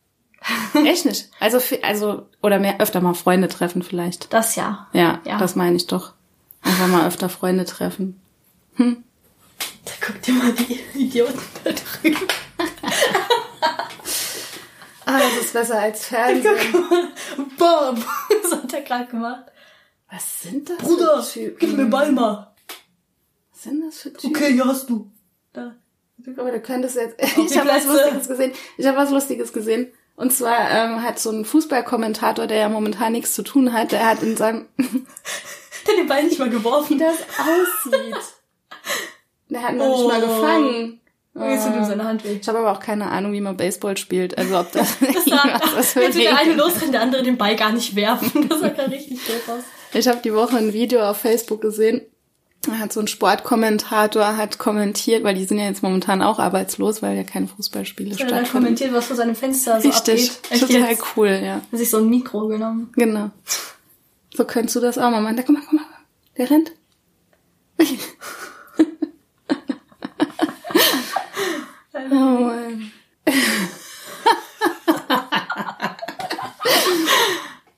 Echt 0.85 1.05
nicht. 1.05 1.31
Also, 1.41 1.61
also, 1.83 2.29
oder 2.43 2.59
mehr 2.59 2.81
öfter 2.81 3.01
mal 3.01 3.15
Freunde 3.15 3.49
treffen 3.49 3.83
vielleicht. 3.83 4.33
Das 4.33 4.55
ja. 4.57 4.89
Ja, 4.93 5.21
Ja. 5.25 5.39
das 5.39 5.57
meine 5.57 5.77
ich 5.77 5.87
doch. 5.87 6.15
Einfach 6.63 6.87
mal 6.87 7.07
öfter 7.07 7.29
Freunde 7.29 7.65
treffen. 7.65 8.21
Da 8.79 8.85
guck 10.01 10.23
dir 10.23 10.35
mal 10.35 10.53
die 10.53 10.81
Idioten 10.95 11.41
da 11.65 11.71
drüben. 11.73 12.27
Ah, 15.05 15.19
das 15.21 15.45
ist 15.45 15.53
besser 15.55 15.81
als 15.81 16.05
Fernsehen. 16.09 16.57
Bam! 17.59 18.05
Das 18.43 18.53
hat 18.53 18.73
er 18.73 18.83
gerade 18.83 19.07
gemacht. 19.07 19.45
Was 20.11 20.43
sind 20.43 20.69
das 20.69 20.79
Bruder, 20.79 21.23
für 21.23 21.33
Typen? 21.41 21.57
gib 21.59 21.77
mir 21.77 21.87
Ball 21.87 22.13
mal. 22.13 22.55
Was 23.53 23.63
sind 23.63 23.83
das 23.87 23.99
für 24.01 24.13
Typen? 24.13 24.37
Okay, 24.37 24.53
hier 24.53 24.65
hast 24.67 24.89
du. 24.91 25.11
Da. 25.59 25.75
Aber 26.41 26.51
du 26.51 26.61
könntest 26.61 26.97
jetzt. 26.97 27.17
Ich 27.39 27.59
habe 27.59 27.69
was. 27.69 27.85
Lustiges 27.87 28.29
gesehen. 28.29 28.53
Ich 28.77 28.87
habe 28.87 28.97
was 28.97 29.11
Lustiges 29.11 29.53
gesehen. 29.53 29.93
Und 30.17 30.33
zwar 30.33 30.71
ähm, 30.71 31.03
hat 31.05 31.19
so 31.21 31.31
ein 31.31 31.45
Fußballkommentator, 31.45 32.47
der 32.49 32.59
ja 32.59 32.69
momentan 32.69 33.13
nichts 33.13 33.35
zu 33.35 33.43
tun 33.43 33.73
hat, 33.73 33.93
der 33.93 34.05
hat 34.07 34.23
in 34.23 34.37
seinem, 34.37 34.67
Der 34.79 35.95
hat 35.95 35.99
den 36.01 36.07
Ball 36.09 36.25
nicht 36.25 36.39
mal 36.41 36.51
geworfen. 36.51 36.97
wie 36.99 37.03
das 37.03 37.17
aussieht. 37.39 38.17
Der 39.49 39.63
hat 39.63 39.75
nicht 39.75 39.83
Oh. 39.87 40.09
mal 40.09 40.21
gefangen. 40.21 41.01
Jetzt 41.35 41.67
tut 41.67 41.77
ihm 41.77 41.85
seine 41.85 42.03
Hand 42.05 42.25
weh. 42.25 42.39
Ich 42.43 42.49
habe 42.49 42.59
aber 42.59 42.73
auch 42.73 42.81
keine 42.81 43.07
Ahnung, 43.11 43.33
wie 43.33 43.41
man 43.41 43.57
Baseball 43.57 43.97
spielt. 43.97 44.37
Also 44.37 44.59
ob 44.59 44.73
das, 44.73 44.97
Das 44.99 45.77
was 45.77 45.95
hätte 45.95 46.19
der 46.19 46.37
eine 46.37 46.55
losrennen, 46.55 46.91
der 46.93 47.03
andere 47.03 47.23
den 47.23 47.39
Ball 47.39 47.55
gar 47.55 47.71
nicht 47.71 47.95
werfen. 47.95 48.49
Das 48.49 48.59
sah 48.61 48.69
gar 48.71 48.91
richtig 48.91 49.25
doof 49.25 49.49
aus. 49.57 49.63
Ich 49.95 50.09
habe 50.09 50.19
die 50.25 50.35
Woche 50.35 50.57
ein 50.57 50.73
Video 50.73 51.01
auf 51.09 51.19
Facebook 51.19 51.61
gesehen. 51.61 52.03
Hat 52.71 52.93
so 52.93 53.01
ein 53.01 53.07
Sportkommentator 53.09 54.37
hat 54.37 54.59
kommentiert, 54.59 55.25
weil 55.25 55.35
die 55.35 55.45
sind 55.45 55.59
ja 55.59 55.65
jetzt 55.67 55.83
momentan 55.83 56.21
auch 56.23 56.39
arbeitslos, 56.39 57.01
weil 57.03 57.17
ja 57.17 57.23
keine 57.23 57.47
Fußballspiele 57.49 58.11
Er 58.11 58.13
hat 58.19 58.21
stattfinden. 58.29 58.51
kommentiert, 58.53 58.93
was 58.93 59.07
vor 59.07 59.17
seinem 59.17 59.35
Fenster 59.37 59.81
so 59.81 59.89
Richtig, 59.89 60.31
abgeht. 60.51 60.61
Total 60.61 60.91
jetzt? 60.91 61.05
cool, 61.17 61.41
ja. 61.43 61.55
Hat 61.55 61.79
sich 61.79 61.89
so 61.89 61.99
ein 61.99 62.09
Mikro 62.11 62.49
genommen. 62.49 62.93
Genau. 62.97 63.31
So 64.35 64.45
könntest 64.45 64.77
du 64.77 64.81
das 64.81 64.99
auch 64.99 65.11
mal 65.11 65.21
machen. 65.23 65.37
Da, 65.37 65.43
guck 65.45 65.55
mal, 65.55 65.63
guck 65.65 65.73
mal. 65.75 65.85
Der 66.37 66.51
rennt. 66.51 66.73
oh 71.95 72.15
Mann. 72.15 72.93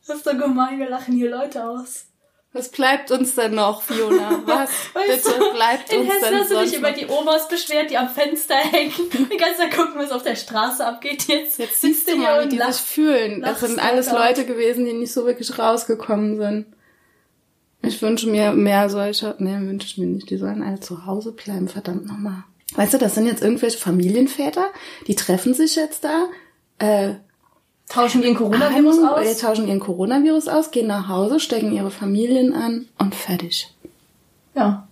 Das 0.07 0.17
ist 0.17 0.27
doch 0.27 0.39
gemein, 0.39 0.79
wir 0.79 0.89
lachen 0.91 1.15
hier 1.15 1.31
Leute 1.31 1.65
aus. 1.65 2.07
Was 2.53 2.69
bleibt 2.71 3.13
uns 3.13 3.37
denn 3.37 3.55
noch, 3.55 3.81
Fiona? 3.83 4.43
Was 4.45 4.71
Weißt 4.95 5.25
bitte 5.25 5.39
du, 5.39 5.53
bleibt 5.55 5.93
In 5.93 6.01
uns 6.01 6.11
Hessen 6.11 6.25
denn 6.31 6.41
hast 6.41 6.51
du 6.51 6.61
dich 6.65 6.77
über 6.77 6.91
noch? 6.91 6.99
die 6.99 7.07
Omas 7.07 7.47
beschwert, 7.49 7.91
die 7.91 7.97
am 7.97 8.09
Fenster 8.09 8.55
hängen. 8.73 8.93
Die 9.13 9.37
ganze 9.37 9.59
Zeit 9.61 9.71
gucken, 9.73 9.95
was 9.97 10.11
auf 10.11 10.25
der 10.25 10.35
Straße 10.35 10.85
abgeht. 10.85 11.29
Jetzt, 11.29 11.59
Jetzt 11.59 11.81
sitzt 11.81 12.07
siehst 12.07 12.11
du 12.11 12.17
mal, 12.17 12.45
wie 12.45 12.49
die 12.49 12.57
sich 12.57 12.67
lacht. 12.67 12.81
fühlen. 12.81 13.43
Das 13.43 13.61
sind 13.61 13.79
alles. 13.79 14.11
Leute 14.11 14.45
gewesen, 14.45 14.85
die 14.85 14.95
nicht 14.95 15.13
so 15.13 15.27
wirklich 15.27 15.57
rausgekommen 15.59 16.39
sind. 16.39 16.67
Ich 17.83 18.03
wünsche 18.03 18.29
mir 18.29 18.53
mehr 18.53 18.91
solcher, 18.91 19.37
nee, 19.39 19.57
wünsche 19.57 19.87
ich 19.87 19.97
mir 19.97 20.07
nicht. 20.07 20.29
Die 20.29 20.37
sollen 20.37 20.63
alle 20.63 20.81
zu 20.81 21.07
Hause 21.07 21.33
bleiben, 21.33 21.69
verdammt 21.69 22.07
nochmal. 22.07 22.45
Weißt 22.75 22.95
du, 22.95 22.99
das 22.99 23.15
sind 23.15 23.27
jetzt 23.27 23.43
irgendwelche 23.43 23.79
Familienväter, 23.79 24.67
die 25.07 25.15
treffen 25.15 25.55
sich 25.55 25.77
jetzt 25.77 26.05
da, 26.05 26.27
äh, 26.79 27.15
Tauschen 27.91 28.23
ihren 28.23 28.37
Coronavirus 28.37 28.99
Ahnung, 28.99 29.09
aus. 29.11 29.27
äh, 29.27 29.35
tauschen 29.35 29.69
ihren 29.69 29.81
Coronavirus 29.81 30.49
aus, 30.49 30.71
gehen 30.71 30.87
nach 30.87 31.09
Hause, 31.09 31.41
stecken 31.41 31.73
ihre 31.73 31.91
Familien 31.91 32.55
an 32.55 32.87
und 32.99 33.15
fertig. 33.15 33.69
Ja. 34.55 34.87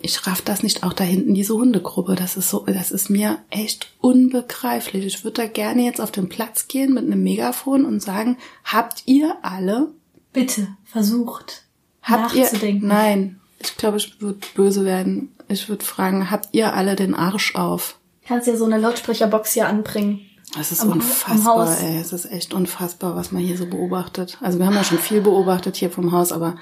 Ich 0.00 0.26
raff 0.26 0.42
das 0.42 0.62
nicht, 0.62 0.82
auch 0.84 0.92
da 0.92 1.02
hinten 1.02 1.32
diese 1.32 1.54
Hundegruppe. 1.54 2.14
Das 2.14 2.36
ist 2.36 2.50
so, 2.50 2.64
das 2.66 2.90
ist 2.90 3.08
mir 3.08 3.38
echt 3.48 3.88
unbegreiflich. 4.02 5.06
Ich 5.06 5.24
würde 5.24 5.42
da 5.42 5.46
gerne 5.48 5.82
jetzt 5.82 6.00
auf 6.00 6.10
den 6.10 6.28
Platz 6.28 6.68
gehen 6.68 6.92
mit 6.92 7.04
einem 7.04 7.22
Megafon 7.22 7.86
und 7.86 8.00
sagen, 8.02 8.36
habt 8.64 9.02
ihr 9.06 9.36
alle, 9.40 9.88
Bitte, 10.34 10.68
versucht. 10.84 11.62
habt 12.02 12.34
ihr, 12.34 12.42
nachzudenken. 12.42 12.86
nein, 12.86 13.40
ich 13.58 13.76
glaube, 13.78 13.96
ich 13.96 14.20
würde 14.20 14.40
böse 14.54 14.84
werden. 14.84 15.32
Ich 15.48 15.70
würde 15.70 15.84
fragen, 15.84 16.30
habt 16.30 16.48
ihr 16.52 16.74
alle 16.74 16.96
den 16.96 17.14
Arsch 17.14 17.54
auf? 17.54 17.98
Kannst 18.26 18.46
ja 18.46 18.56
so 18.56 18.66
eine 18.66 18.76
Lautsprecherbox 18.78 19.52
hier 19.54 19.68
anbringen. 19.68 20.20
Es 20.58 20.70
ist 20.72 20.82
Am- 20.82 20.92
unfassbar, 20.92 21.80
ey. 21.80 21.98
Es 21.98 22.12
ist 22.12 22.26
echt 22.26 22.54
unfassbar, 22.54 23.16
was 23.16 23.32
man 23.32 23.42
hier 23.42 23.58
so 23.58 23.66
beobachtet. 23.66 24.38
Also 24.40 24.58
wir 24.58 24.66
haben 24.66 24.74
ja 24.74 24.84
schon 24.84 24.98
viel 24.98 25.20
beobachtet 25.20 25.76
hier 25.76 25.90
vom 25.90 26.12
Haus, 26.12 26.30
aber 26.32 26.56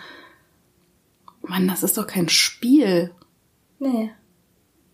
Mann, 1.42 1.68
das 1.68 1.82
ist 1.82 1.98
doch 1.98 2.06
kein 2.06 2.28
Spiel. 2.28 3.10
Nee. 3.78 4.10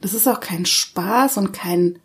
Das 0.00 0.14
ist 0.14 0.26
auch 0.26 0.40
kein 0.40 0.64
Spaß 0.66 1.36
und 1.36 1.52
kein. 1.52 1.98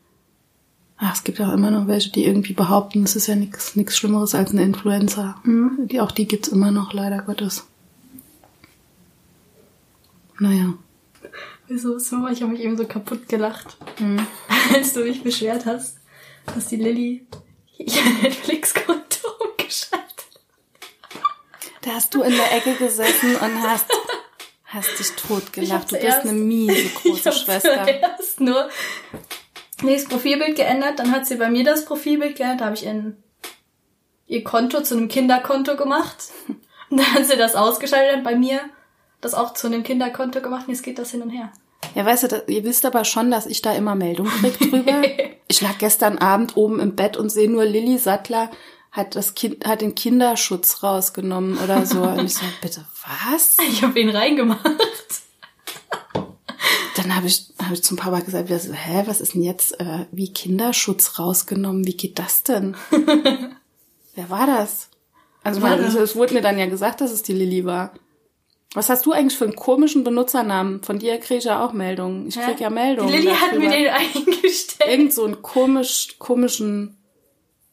Ach, 0.98 1.14
es 1.16 1.24
gibt 1.24 1.42
auch 1.42 1.52
immer 1.52 1.72
noch 1.72 1.88
welche, 1.88 2.12
die 2.12 2.26
irgendwie 2.26 2.54
behaupten, 2.54 3.04
es 3.04 3.16
ist 3.16 3.28
ja 3.28 3.36
nichts 3.36 3.76
nichts 3.76 3.98
Schlimmeres 3.98 4.36
als 4.36 4.52
eine 4.52 4.64
Influenza. 4.64 5.42
Die, 5.46 6.00
auch 6.00 6.12
die 6.12 6.28
gibt's 6.28 6.48
immer 6.48 6.72
noch, 6.72 6.94
leider 6.94 7.22
Gottes. 7.24 7.66
Naja. 10.40 10.74
Wieso? 11.68 11.98
So, 12.00 12.28
ich 12.28 12.42
habe 12.42 12.52
mich 12.52 12.62
eben 12.62 12.78
so 12.78 12.86
kaputt 12.86 13.28
gelacht, 13.30 13.78
als 14.74 14.94
du 14.94 15.04
dich 15.04 15.24
beschwert 15.24 15.66
hast, 15.66 15.98
dass 16.54 16.68
die 16.68 16.76
Lilly 16.78 17.28
ihr 17.78 18.02
Netflix-Konto 18.22 19.28
umgeschaltet 19.40 20.26
Da 21.82 21.92
hast 21.96 22.14
du 22.14 22.22
in 22.22 22.36
der 22.36 22.52
Ecke 22.56 22.74
gesessen 22.76 23.36
und 23.36 23.62
hast, 23.64 23.86
hast 24.66 25.00
dich 25.00 25.12
totgelacht. 25.14 25.92
Du 25.92 25.96
Ich 25.98 26.02
bist 26.04 26.18
eine 26.20 26.30
erst- 26.32 26.34
miese 26.34 26.74
Ich 26.82 26.96
große 26.96 27.30
hab 27.30 27.38
Schwester. 27.38 27.84
zuerst 27.84 28.40
nur 28.40 28.70
Nee, 29.82 29.96
das 29.96 30.06
Profilbild 30.06 30.56
geändert, 30.56 31.00
dann 31.00 31.12
hat 31.12 31.26
sie 31.28 31.36
bei 31.36 31.50
mir 31.50 31.66
das 31.66 31.84
Profilbild 31.84 32.38
geändert, 32.38 32.62
da 32.62 32.66
habe 32.66 32.76
ich 32.76 32.86
in 32.86 33.18
ihr 34.28 34.42
Konto 34.44 34.82
zu 34.82 34.96
einem 34.96 35.10
Kinderkonto 35.10 35.76
gemacht. 35.76 36.16
Und 36.90 36.98
dann 37.00 37.14
hat 37.14 37.26
sie 37.26 37.36
das 37.36 37.56
ausgeschaltet 37.56 38.16
und 38.18 38.24
bei 38.24 38.36
mir 38.36 38.62
das 39.20 39.34
auch 39.34 39.54
zu 39.54 39.68
einem 39.68 39.84
Kinderkonto 39.84 40.40
gemacht 40.42 40.68
und 40.68 40.74
jetzt 40.74 40.84
geht 40.84 41.00
das 41.00 41.12
hin 41.12 41.22
und 41.22 41.32
her. 41.32 41.52
Ja, 41.96 42.06
weißt 42.06 42.32
du, 42.32 42.44
ihr 42.48 42.64
wisst 42.64 42.86
aber 42.86 43.04
schon, 43.04 43.30
dass 43.30 43.46
ich 43.46 43.62
da 43.62 43.74
immer 43.74 43.94
Meldung 43.96 44.28
krieg 44.28 44.58
drüber. 44.60 45.02
ich 45.48 45.62
lag 45.62 45.78
gestern 45.78 46.18
Abend 46.18 46.58
oben 46.58 46.80
im 46.80 46.96
Bett 46.96 47.18
und 47.18 47.30
sehe 47.30 47.50
nur 47.50 47.66
Lilly 47.66 47.98
Sattler 47.98 48.50
hat 48.92 49.16
das 49.16 49.34
Kind 49.34 49.66
hat 49.66 49.82
den 49.82 49.96
Kinderschutz 49.96 50.84
rausgenommen 50.84 51.58
oder 51.58 51.86
so. 51.86 52.04
Und 52.04 52.26
ich 52.26 52.36
so, 52.36 52.46
bitte 52.62 52.86
was? 53.32 53.58
Ich 53.70 53.82
habe 53.82 54.00
ihn 54.00 54.10
reingemacht. 54.10 54.64
Dann 56.96 57.16
habe 57.16 57.26
ich, 57.26 57.48
hab 57.58 57.72
ich 57.72 57.84
zum 57.84 57.98
Papa 57.98 58.20
gesagt, 58.20 58.50
so, 58.50 58.72
hä, 58.72 59.04
was 59.08 59.20
ist 59.20 59.34
denn 59.34 59.42
jetzt 59.42 59.80
äh, 59.80 60.06
wie 60.12 60.32
Kinderschutz 60.32 61.18
rausgenommen? 61.18 61.88
Wie 61.88 61.98
geht 61.98 62.20
das 62.20 62.44
denn? 62.44 62.78
Wer 64.16 64.30
war 64.30 64.46
das? 64.46 64.90
Also 65.44 65.60
man, 65.60 65.80
es 65.80 66.16
wurde 66.16 66.36
mir 66.36 66.42
dann 66.42 66.60
ja 66.60 66.68
gesagt, 66.68 67.02
dass 67.02 67.12
es 67.12 67.24
die 67.24 67.34
Lilly 67.34 67.66
war. 67.66 67.94
Was 68.76 68.90
hast 68.90 69.06
du 69.06 69.12
eigentlich 69.12 69.38
für 69.38 69.46
einen 69.46 69.56
komischen 69.56 70.04
Benutzernamen? 70.04 70.82
Von 70.84 70.98
dir 71.00 71.20
kriege 71.20 71.38
ich 71.38 71.44
ja 71.46 71.64
auch 71.64 71.74
Meldungen. 71.74 72.28
Ich 72.28 72.40
krieg 72.40 72.60
ja 72.60 72.70
Meldungen. 72.72 73.12
Die 73.12 73.20
Lilly 73.20 73.36
hat 73.36 73.58
mir 73.58 73.70
den 73.70 73.88
eingestellt. 73.90 74.90
Irgend 74.90 75.14
so 75.14 75.26
einen 75.26 75.42
komisch, 75.44 76.16
komischen, 76.18 76.98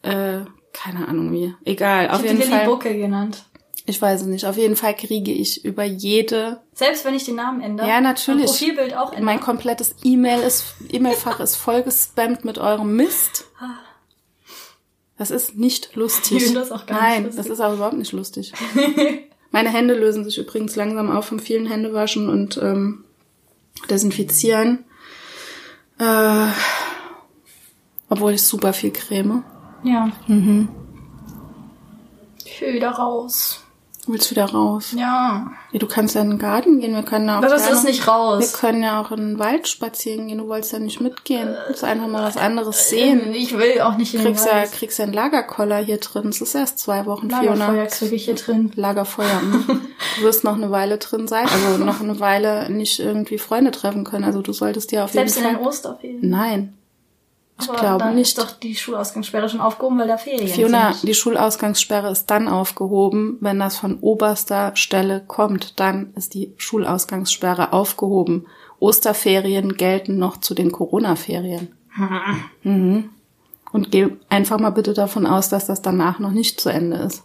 äh, 0.03 0.41
keine 0.73 1.09
Ahnung 1.09 1.33
wie. 1.33 1.55
Egal, 1.65 2.05
Ich 2.05 2.11
auf 2.11 2.15
habe 2.19 2.23
die 2.25 2.29
jeden 2.29 2.41
Lilly 2.41 2.51
Fall. 2.53 2.67
Bucke 2.67 2.95
genannt. 2.97 3.45
Ich 3.87 4.01
weiß 4.01 4.21
es 4.21 4.27
nicht. 4.27 4.45
Auf 4.45 4.57
jeden 4.59 4.77
Fall 4.77 4.95
kriege 4.95 5.33
ich 5.33 5.65
über 5.65 5.85
jede, 5.85 6.61
Selbst 6.75 7.05
wenn 7.07 7.15
ich 7.15 7.25
den 7.25 7.37
Namen 7.37 7.61
ändere. 7.63 7.89
Ja, 7.89 8.01
natürlich. 8.03 8.43
Mein 8.45 8.51
Profilbild 8.51 8.95
auch 8.97 9.09
ändere. 9.11 9.25
mein 9.25 9.41
komplettes 9.41 9.95
E-Mail 10.05 10.41
ist, 10.43 10.65
E-Mail-Fach 10.91 11.41
ist 11.41 11.57
voll 11.57 11.83
gespammt 11.83 12.45
mit 12.45 12.59
eurem 12.59 12.95
Mist. 12.95 13.47
Das 15.17 15.31
ist 15.31 15.57
nicht 15.57 15.97
lustig. 15.97 16.37
Ich 16.37 16.45
finde 16.45 16.61
das 16.61 16.71
auch 16.73 16.87
gar 16.87 16.95
nicht 16.97 17.03
Nein, 17.03 17.25
lustig. 17.25 17.37
das 17.45 17.47
ist 17.53 17.61
auch 17.61 17.73
überhaupt 17.75 17.97
nicht 17.97 18.13
lustig. 18.13 18.53
Meine 19.51 19.71
Hände 19.71 19.95
lösen 19.95 20.25
sich 20.25 20.39
übrigens 20.39 20.77
langsam 20.77 21.11
auf 21.11 21.27
vom 21.27 21.39
vielen 21.39 21.67
Händewaschen 21.67 22.29
und 22.29 22.57
ähm, 22.63 23.05
Desinfizieren. 23.89 24.85
Äh, 25.99 26.47
obwohl 28.09 28.33
ich 28.33 28.43
super 28.43 28.73
viel 28.73 28.93
creme. 28.93 29.45
Ja. 29.83 30.11
Mhm. 30.27 30.69
Ich 32.45 32.61
will 32.61 32.75
wieder 32.75 32.91
raus. 32.91 33.65
Willst 34.13 34.31
wieder 34.31 34.47
raus? 34.47 34.93
Ja. 34.97 35.51
Ja, 35.73 35.79
du 35.79 35.87
kannst 35.87 36.15
ja 36.15 36.23
in 36.23 36.31
den 36.31 36.39
Garten 36.39 36.81
gehen. 36.81 36.95
Wir 36.95 37.03
können 37.03 37.27
ja 37.27 37.35
auch 37.35 37.39
Aber 37.39 37.49
das 37.49 37.71
ist 37.71 37.85
nicht 37.85 38.05
Wir 38.07 38.13
raus. 38.13 38.53
können 38.55 38.83
ja 38.83 39.01
auch 39.01 39.11
in 39.13 39.19
den 39.19 39.39
Wald 39.39 39.69
spazieren 39.69 40.29
gehen. 40.29 40.39
Du 40.39 40.49
wolltest 40.49 40.73
ja 40.73 40.79
nicht 40.79 41.01
mitgehen. 41.01 41.49
Du 41.49 41.69
willst 41.69 41.85
einfach 41.85 42.09
mal 42.09 42.23
was 42.25 42.37
anderes 42.37 42.89
sehen. 42.89 43.33
Ich 43.35 43.57
will 43.57 43.81
auch 43.81 43.97
nicht 43.97 44.15
in 44.15 44.21
den 44.21 44.29
Kriegst 44.29 44.47
ja, 44.47 44.53
Wald. 44.53 44.73
kriegst 44.73 44.99
ja 44.99 45.05
einen 45.05 45.13
Lagerkoller 45.15 45.79
hier 45.79 45.99
drin. 45.99 46.29
Es 46.29 46.41
ist 46.41 46.55
erst 46.55 46.79
zwei 46.79 47.07
Wochen, 47.07 47.29
Lagerfeuer 47.29 47.57
Fiona. 47.67 47.87
kriege 47.87 48.15
ich 48.17 48.25
hier 48.25 48.35
drin. 48.35 48.73
Lagerfeuer. 48.75 49.41
mhm. 49.41 49.81
Du 50.19 50.25
wirst 50.25 50.45
noch 50.45 50.57
eine 50.57 50.71
Weile 50.71 50.99
drin 50.99 51.29
sein. 51.29 51.47
Also 51.47 51.83
noch 51.85 52.01
eine 52.01 52.19
Weile 52.21 52.69
nicht 52.71 52.99
irgendwie 53.01 53.39
Freunde 53.39 53.71
treffen 53.71 54.05
können. 54.05 54.25
Also 54.25 54.43
du 54.43 54.53
solltest 54.53 54.91
dir 54.91 55.05
auf 55.05 55.13
Selbst 55.13 55.37
in 55.37 55.43
jeden 55.45 55.57
den 55.57 55.63
Fall... 55.63 55.69
Osterferien. 55.69 56.19
Nein. 56.29 56.75
Ich 57.61 57.69
Aber 57.69 57.79
glaube 57.79 57.99
dann 58.05 58.15
nicht. 58.15 58.29
ist 58.29 58.39
doch 58.39 58.51
die 58.53 58.75
Schulausgangssperre 58.75 59.49
schon 59.49 59.61
aufgehoben, 59.61 59.99
weil 59.99 60.09
da 60.09 60.17
Ferien 60.17 60.49
Fiona, 60.49 60.93
sind. 60.93 61.09
die 61.09 61.15
Schulausgangssperre 61.15 62.11
ist 62.11 62.27
dann 62.31 62.49
aufgehoben, 62.49 63.39
wenn 63.41 63.59
das 63.59 63.77
von 63.77 63.99
oberster 64.01 64.75
Stelle 64.77 65.23
kommt. 65.27 65.79
Dann 65.81 66.13
ist 66.15 66.35
die 66.35 66.55
Schulausgangssperre 66.57 67.73
aufgehoben. 67.73 68.47
Osterferien 68.79 69.77
gelten 69.77 70.19
noch 70.19 70.39
zu 70.39 70.55
den 70.55 70.73
Corona-Ferien. 70.73 71.75
Mhm. 72.63 73.11
Und 73.73 73.91
geh 73.93 74.09
einfach 74.29 74.59
mal 74.59 74.71
bitte 74.71 74.95
davon 74.95 75.27
aus, 75.27 75.49
dass 75.49 75.67
das 75.67 75.81
danach 75.83 76.19
noch 76.19 76.33
nicht 76.33 76.61
zu 76.61 76.69
Ende 76.71 76.97
ist. 76.97 77.23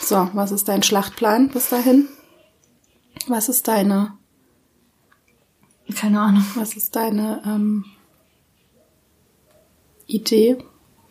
So, 0.00 0.28
was 0.32 0.50
ist 0.52 0.68
dein 0.68 0.82
Schlachtplan 0.82 1.48
bis 1.50 1.68
dahin? 1.68 2.08
Was 3.28 3.48
ist 3.48 3.68
deine, 3.68 4.14
Keine 5.94 6.20
Ahnung. 6.20 6.44
was 6.56 6.74
ist 6.74 6.96
deine 6.96 7.40
ähm, 7.46 7.84
Idee? 10.10 10.58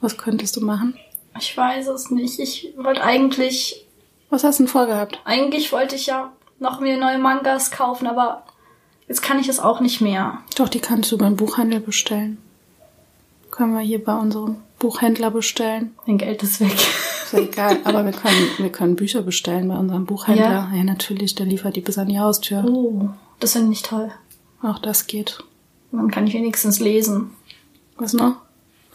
Was 0.02 0.18
könntest 0.18 0.56
du 0.56 0.62
machen? 0.62 0.96
Ich 1.38 1.56
weiß 1.56 1.88
es 1.88 2.10
nicht. 2.12 2.40
Ich 2.40 2.74
wollte 2.78 3.04
eigentlich, 3.04 3.86
Was 4.30 4.44
hast 4.44 4.60
du 4.60 4.64
denn 4.64 4.72
vorgehabt? 4.72 5.20
eigentlich 5.26 5.72
wollte 5.72 5.96
ich 5.96 6.06
ja 6.08 6.32
noch 6.60 6.80
mir 6.80 6.98
neue 6.98 7.18
Mangas 7.20 7.72
kaufen, 7.72 8.08
aber 8.08 8.44
jetzt 9.08 9.22
kann 9.22 9.40
ich 9.40 9.48
es 9.48 9.60
auch 9.60 9.80
nicht 9.80 10.02
mehr. 10.02 10.40
Doch, 10.56 10.70
die 10.70 10.80
kannst 10.80 11.12
du 11.12 11.18
beim 11.18 11.36
Buchhandel 11.36 11.80
bestellen. 11.80 12.38
Können 13.52 13.74
wir 13.74 13.82
hier 13.82 14.04
bei 14.04 14.16
unserem 14.18 14.58
Buchhändler 14.80 15.32
bestellen. 15.32 15.96
Mein 16.06 16.18
Geld 16.18 16.44
ist 16.44 16.60
weg. 16.62 16.72
Ist 16.74 17.34
ja 17.34 17.40
egal, 17.40 17.78
aber 17.84 18.06
wir 18.06 18.12
können, 18.14 18.48
wir 18.58 18.70
können 18.72 18.96
Bücher 18.96 19.22
bestellen 19.22 19.68
bei 19.68 19.78
unserem 19.78 20.06
Buchhändler. 20.06 20.70
Ja, 20.74 20.84
natürlich, 20.84 21.36
der 21.36 21.46
liefert 21.46 21.76
die 21.76 21.82
bis 21.82 21.98
an 21.98 22.08
die 22.10 22.20
Haustür. 22.20 22.64
Oh, 22.66 23.10
das 23.40 23.54
finde 23.54 23.74
ich 23.74 23.82
toll. 23.82 24.12
Auch 24.62 24.80
das 24.80 25.08
geht. 25.08 25.44
Dann 25.92 26.12
kann 26.12 26.28
ich 26.28 26.34
wenigstens 26.34 26.80
lesen. 26.80 27.32
Was 27.98 28.14
noch? 28.14 28.36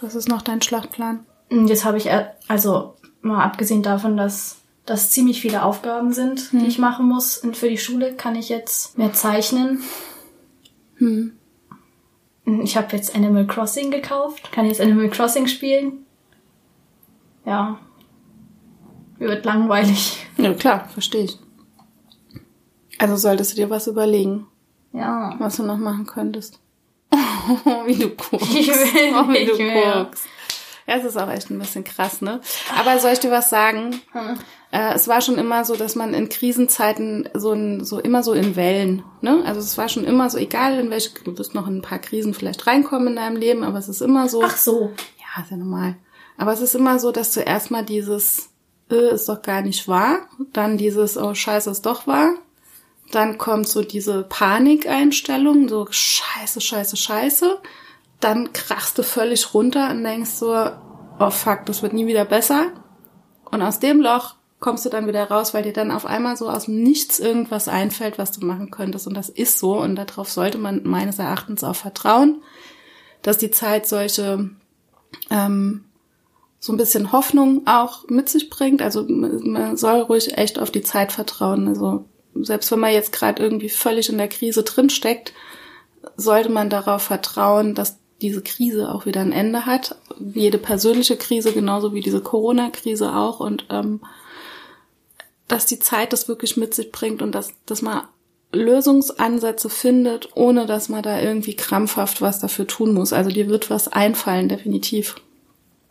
Was 0.05 0.14
ist 0.14 0.29
noch 0.29 0.43
dein 0.43 0.61
Schlachtplan? 0.61 1.25
Und 1.51 1.69
Jetzt 1.69 1.85
habe 1.85 1.97
ich, 1.97 2.07
äh, 2.07 2.27
also 2.49 2.95
mal 3.23 3.43
abgesehen 3.43 3.83
davon, 3.83 4.17
dass 4.17 4.59
das 4.87 5.11
ziemlich 5.11 5.40
viele 5.40 5.62
Aufgaben 5.62 6.12
sind, 6.12 6.53
die 6.53 6.67
ich 6.67 6.79
machen 6.79 7.09
muss. 7.09 7.38
Und 7.38 7.57
für 7.57 7.69
die 7.71 7.79
Schule 7.79 8.12
kann 8.14 8.37
ich 8.37 8.51
jetzt 8.51 8.99
mehr 8.99 9.12
zeichnen. 9.14 9.83
Hm. 10.97 11.33
Ich 12.62 12.77
habe 12.77 12.95
jetzt 12.95 13.14
Animal 13.17 13.47
Crossing 13.47 13.90
gekauft. 13.90 14.53
Kann 14.53 14.67
jetzt 14.67 14.81
Animal 14.83 15.09
Crossing 15.09 15.47
spielen. 15.47 16.05
Ja. 17.47 17.79
Wird 19.19 19.45
langweilig. 19.47 20.27
Ja, 20.37 20.53
klar, 20.53 20.87
verstehe 20.88 21.25
ich. 21.25 21.38
Also 22.99 23.17
solltest 23.17 23.53
du 23.53 23.57
dir 23.57 23.71
was 23.71 23.87
überlegen, 23.87 24.47
Ja. 24.93 25.35
was 25.38 25.57
du 25.57 25.62
noch 25.62 25.79
machen 25.79 26.05
könntest. 26.05 26.61
Wie 27.87 27.96
du 27.96 28.11
guckst. 28.11 28.55
Ich 28.55 28.68
will 28.68 29.14
oh, 29.14 29.29
wie 29.29 29.33
nicht 29.33 29.53
du 29.53 29.62
mehr. 29.62 30.05
guckst. 30.05 30.24
Ja, 30.87 30.96
es 30.96 31.05
ist 31.05 31.16
auch 31.16 31.31
echt 31.31 31.50
ein 31.50 31.59
bisschen 31.59 31.83
krass, 31.85 32.20
ne? 32.20 32.40
Aber 32.79 32.98
soll 32.98 33.12
ich 33.12 33.20
dir 33.20 33.31
was 33.31 33.48
sagen? 33.48 34.00
Hm. 34.12 34.38
Äh, 34.70 34.92
es 34.94 35.09
war 35.09 35.22
schon 35.22 35.38
immer 35.38 35.64
so, 35.64 35.77
dass 35.77 35.94
man 35.94 36.12
in 36.12 36.29
Krisenzeiten 36.29 37.29
so, 37.33 37.53
ein, 37.53 37.85
so 37.85 37.98
immer 37.98 38.22
so 38.22 38.35
in 38.35 38.55
Wellen, 38.55 39.03
ne? 39.22 39.42
Also 39.46 39.61
es 39.61 39.79
war 39.79 39.88
schon 39.88 40.05
immer 40.05 40.29
so, 40.29 40.37
egal 40.37 40.79
in 40.79 40.90
welche, 40.90 41.11
du 41.24 41.38
wirst 41.38 41.55
noch 41.55 41.66
in 41.68 41.79
ein 41.79 41.83
paar 41.83 42.00
Krisen 42.00 42.35
vielleicht 42.35 42.66
reinkommen 42.66 43.09
in 43.09 43.16
deinem 43.16 43.37
Leben, 43.37 43.64
aber 43.64 43.79
es 43.79 43.88
ist 43.88 44.03
immer 44.03 44.29
so, 44.29 44.42
Ach 44.44 44.57
so. 44.57 44.92
ja, 45.18 45.42
ist 45.42 45.50
ja 45.50 45.57
normal. 45.57 45.96
Aber 46.37 46.53
es 46.53 46.61
ist 46.61 46.74
immer 46.74 46.98
so, 46.98 47.12
dass 47.12 47.33
du 47.33 47.40
erstmal 47.40 47.85
dieses, 47.85 48.50
äh, 48.90 49.14
ist 49.14 49.29
doch 49.29 49.40
gar 49.40 49.62
nicht 49.62 49.88
wahr, 49.88 50.29
dann 50.53 50.77
dieses, 50.77 51.16
oh 51.16 51.33
scheiße, 51.35 51.70
ist 51.70 51.87
doch 51.87 52.07
wahr, 52.07 52.35
dann 53.11 53.38
kommt 53.38 53.69
so 53.69 53.83
diese 53.83 54.25
Panikeinstellung, 54.25 55.69
so 55.69 55.87
scheiße, 55.88 56.61
scheiße, 56.61 56.97
scheiße, 56.97 57.59
dann 58.21 58.53
krachst 58.53 58.99
du 58.99 59.03
völlig 59.03 59.55
runter 59.55 59.90
und 59.90 60.03
denkst 60.03 60.31
so, 60.31 60.71
oh 61.19 61.31
fuck, 61.31 61.67
das 61.67 61.83
wird 61.83 61.93
nie 61.93 62.07
wieder 62.07 62.25
besser. 62.25 62.73
Und 63.51 63.62
aus 63.62 63.79
dem 63.79 64.01
Loch 64.01 64.37
kommst 64.61 64.87
du 64.87 64.88
dann 64.88 65.07
wieder 65.07 65.31
raus, 65.31 65.53
weil 65.53 65.62
dir 65.62 65.73
dann 65.73 65.90
auf 65.90 66.07
einmal 66.07 66.37
so 66.37 66.49
aus 66.49 66.64
dem 66.64 66.83
Nichts 66.83 67.19
irgendwas 67.19 67.69
einfällt, 67.69 68.19
was 68.19 68.33
du 68.33 68.47
machen 68.47 68.71
könntest. 68.71 69.07
Und 69.07 69.14
das 69.14 69.29
ist 69.29 69.59
so. 69.59 69.79
Und 69.79 69.97
darauf 69.97 70.31
sollte 70.31 70.59
man 70.59 70.83
meines 70.85 71.19
Erachtens 71.19 71.62
auch 71.62 71.77
vertrauen, 71.77 72.43
dass 73.21 73.37
die 73.37 73.51
Zeit 73.51 73.87
solche 73.87 74.51
ähm, 75.31 75.85
so 76.61 76.73
ein 76.73 76.79
bisschen 76.79 77.12
Hoffnung 77.12 77.67
auch 77.67 78.09
mit 78.09 78.31
sich 78.31 78.49
bringt. 78.49 78.81
Also 78.81 79.05
man 79.07 79.77
soll 79.77 80.01
ruhig 80.01 80.38
echt 80.38 80.59
auf 80.59 80.71
die 80.71 80.83
Zeit 80.83 81.12
vertrauen. 81.12 81.69
Also 81.69 82.07
selbst 82.35 82.70
wenn 82.70 82.81
man 82.81 82.92
jetzt 82.92 83.12
gerade 83.12 83.42
irgendwie 83.42 83.68
völlig 83.68 84.09
in 84.09 84.18
der 84.18 84.29
Krise 84.29 84.62
drinsteckt, 84.62 85.33
sollte 86.16 86.51
man 86.51 86.70
darauf 86.70 87.03
vertrauen, 87.03 87.75
dass 87.75 87.99
diese 88.20 88.42
Krise 88.42 88.92
auch 88.92 89.07
wieder 89.07 89.20
ein 89.20 89.33
Ende 89.33 89.66
hat. 89.66 89.97
Jede 90.18 90.59
persönliche 90.59 91.16
Krise 91.16 91.53
genauso 91.53 91.94
wie 91.94 92.01
diese 92.01 92.20
Corona-Krise 92.20 93.14
auch 93.14 93.40
und 93.40 93.66
ähm, 93.70 94.01
dass 95.49 95.66
die 95.66 95.79
Zeit 95.79 96.12
das 96.12 96.29
wirklich 96.29 96.57
mit 96.57 96.75
sich 96.75 96.90
bringt 96.90 97.20
und 97.23 97.33
dass, 97.33 97.53
dass 97.66 97.83
man 97.83 98.03
Lösungsansätze 98.53 99.68
findet, 99.68 100.37
ohne 100.37 100.66
dass 100.66 100.88
man 100.88 101.03
da 101.03 101.20
irgendwie 101.20 101.55
krampfhaft 101.55 102.23
was 102.23 102.38
dafür 102.38 102.66
tun 102.66 102.94
muss. 102.94 103.12
Also 103.12 103.31
dir 103.31 103.49
wird 103.49 103.68
was 103.68 103.88
einfallen, 103.88 104.49
definitiv. 104.49 105.16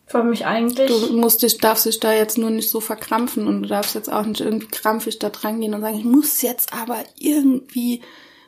Für 0.06 0.24
mich 0.24 0.46
eigentlich. 0.46 0.88
Du 0.90 1.14
musst 1.18 1.42
dich, 1.42 1.58
darfst 1.58 1.86
dich 1.86 2.00
da 2.00 2.12
jetzt 2.12 2.38
nur 2.38 2.50
nicht 2.50 2.70
so 2.70 2.80
verkrampfen 2.82 3.48
und 3.48 3.64
du 3.64 3.70
darfst 3.70 3.96
jetzt 3.96 4.12
auch 4.12 4.26
nicht 4.26 4.42
irgendwie 4.42 4.68
krampfig 4.68 5.18
da 5.20 5.30
dran 5.30 5.62
gehen 5.62 5.74
und 5.74 5.82
sagen, 5.82 5.98
ich 5.98 6.06
muss 6.06 6.42
jetzt 6.42 6.74
aber 6.74 6.98
irgendwie, 7.18 8.02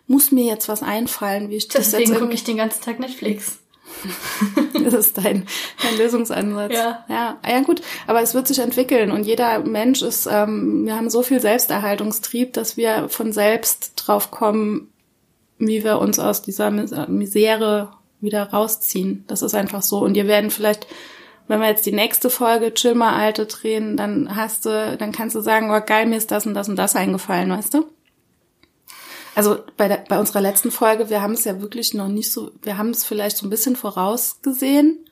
muss 0.07 0.31
mir 0.31 0.43
jetzt 0.45 0.67
was 0.67 0.83
einfallen, 0.83 1.49
wie 1.49 1.55
ich 1.55 1.67
das 1.67 1.91
jetzt 1.91 2.01
Deswegen 2.01 2.19
gucke 2.19 2.33
ich 2.33 2.43
den 2.43 2.57
ganzen 2.57 2.83
Tag 2.83 2.99
Netflix. 2.99 3.59
Das 4.83 4.93
ist 4.93 5.17
dein, 5.17 5.47
dein 5.81 5.97
Lösungsansatz. 5.97 6.73
Ja. 6.73 7.05
ja. 7.07 7.39
Ja, 7.47 7.59
gut. 7.61 7.81
Aber 8.07 8.21
es 8.21 8.33
wird 8.35 8.47
sich 8.47 8.59
entwickeln 8.59 9.09
und 9.11 9.23
jeder 9.25 9.59
Mensch 9.59 10.01
ist, 10.03 10.27
ähm, 10.29 10.85
wir 10.85 10.95
haben 10.95 11.09
so 11.09 11.23
viel 11.23 11.39
Selbsterhaltungstrieb, 11.39 12.53
dass 12.53 12.77
wir 12.77 13.09
von 13.09 13.31
selbst 13.33 13.93
drauf 13.95 14.29
kommen, 14.31 14.91
wie 15.57 15.83
wir 15.83 15.99
uns 15.99 16.19
aus 16.19 16.41
dieser 16.43 16.67
Mis- 16.69 17.07
Misere 17.07 17.93
wieder 18.21 18.43
rausziehen. 18.51 19.23
Das 19.27 19.41
ist 19.41 19.55
einfach 19.55 19.81
so. 19.81 19.99
Und 19.99 20.15
ihr 20.17 20.27
werden 20.27 20.51
vielleicht, 20.51 20.85
wenn 21.47 21.59
wir 21.59 21.67
jetzt 21.67 21.85
die 21.85 21.91
nächste 21.91 22.29
Folge 22.29 22.73
Chill 22.73 22.95
mal 22.95 23.13
Alte 23.13 23.45
drehen, 23.45 23.97
dann 23.97 24.35
hast 24.35 24.65
du, 24.65 24.97
dann 24.97 25.11
kannst 25.11 25.35
du 25.35 25.41
sagen, 25.41 25.69
oh 25.71 25.79
geil, 25.85 26.05
mir 26.07 26.17
ist 26.17 26.31
das 26.31 26.45
und 26.45 26.53
das 26.53 26.69
und 26.69 26.75
das 26.75 26.95
eingefallen, 26.95 27.51
weißt 27.51 27.75
du? 27.75 27.85
Also 29.35 29.59
bei, 29.75 29.87
der, 29.87 30.03
bei 30.07 30.17
unserer 30.17 30.41
letzten 30.41 30.71
Folge, 30.71 31.09
wir 31.09 31.21
haben 31.21 31.33
es 31.33 31.43
ja 31.43 31.61
wirklich 31.61 31.93
noch 31.93 32.07
nicht 32.07 32.31
so, 32.31 32.51
wir 32.61 32.77
haben 32.77 32.89
es 32.89 33.03
vielleicht 33.03 33.37
so 33.37 33.45
ein 33.45 33.49
bisschen 33.49 33.75
vorausgesehen, 33.75 35.05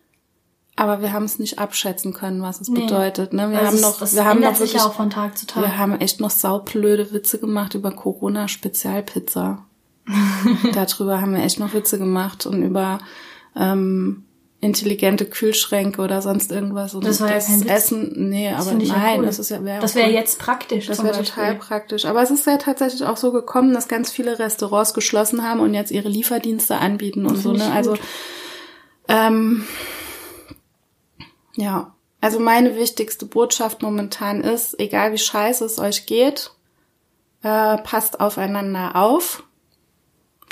aber 0.76 1.02
wir 1.02 1.12
haben 1.12 1.26
es 1.26 1.40
nicht 1.40 1.60
abschätzen 1.60 2.14
können, 2.14 2.42
was 2.42 2.62
es 2.62 2.70
nee. 2.70 2.82
bedeutet. 2.82 3.34
Ne? 3.34 3.52
Wir 3.52 3.60
also 3.60 3.72
haben 3.72 3.82
noch, 3.82 4.00
das 4.00 4.16
wir 4.16 4.26
haben 4.26 4.40
noch 4.40 4.60
wirklich, 4.60 4.82
auch 4.82 4.94
von 4.94 5.10
Tag 5.10 5.38
zu 5.38 5.46
Tag. 5.46 5.62
Wir 5.62 5.78
haben 5.78 6.00
echt 6.00 6.20
noch 6.20 6.32
saublöde 6.32 7.12
Witze 7.12 7.38
gemacht 7.38 7.76
über 7.76 7.92
Corona 7.92 8.48
Spezialpizza. 8.48 9.66
Darüber 10.74 11.22
haben 11.22 11.36
wir 11.36 11.44
echt 11.44 11.60
noch 11.60 11.74
Witze 11.74 12.00
gemacht 12.00 12.46
und 12.46 12.64
über 12.64 13.00
ähm, 13.56 14.26
intelligente 14.64 15.26
Kühlschränke 15.26 16.02
oder 16.02 16.22
sonst 16.22 16.52
irgendwas. 16.52 16.96
Und 16.96 17.06
das 17.06 17.20
war 17.20 17.30
ja 17.30 17.40
kein 17.40 17.68
Essen, 17.68 18.30
nee, 18.30 18.50
das 18.50 18.68
aber 18.68 18.78
nein, 18.78 18.88
ja 18.88 19.16
cool. 19.18 19.26
das 19.26 19.40
ist 19.40 19.50
ja 19.50 19.64
wär 19.64 19.80
Das 19.80 19.96
wäre 19.96 20.10
jetzt 20.10 20.40
praktisch. 20.40 20.88
Das 20.88 21.04
wäre 21.04 21.18
total 21.18 21.56
praktisch. 21.56 22.06
Aber 22.06 22.22
es 22.22 22.32
ist 22.32 22.48
ja 22.48 22.58
tatsächlich 22.58 23.04
auch 23.04 23.18
so 23.18 23.32
gekommen, 23.32 23.74
dass 23.74 23.88
ganz 23.88 24.12
viele 24.12 24.40
Restaurants 24.40 24.94
geschlossen 24.94 25.44
haben 25.44 25.60
und 25.60 25.74
jetzt 25.74 25.92
ihre 25.92 26.10
Lieferdienste 26.10 26.78
anbieten 26.78 27.26
und 27.26 27.36
das 27.36 27.44
so. 27.44 27.52
Ne? 27.52 27.72
Also 27.72 27.96
ähm, 29.08 29.66
ja, 31.56 31.94
also 32.22 32.40
meine 32.40 32.78
wichtigste 32.78 33.26
Botschaft 33.26 33.82
momentan 33.82 34.42
ist, 34.42 34.80
egal 34.80 35.12
wie 35.12 35.18
scheiße 35.18 35.66
es 35.66 35.78
euch 35.78 36.06
geht, 36.06 36.52
äh, 37.44 37.78
passt 37.78 38.22
aufeinander 38.22 38.96
auf 38.96 39.44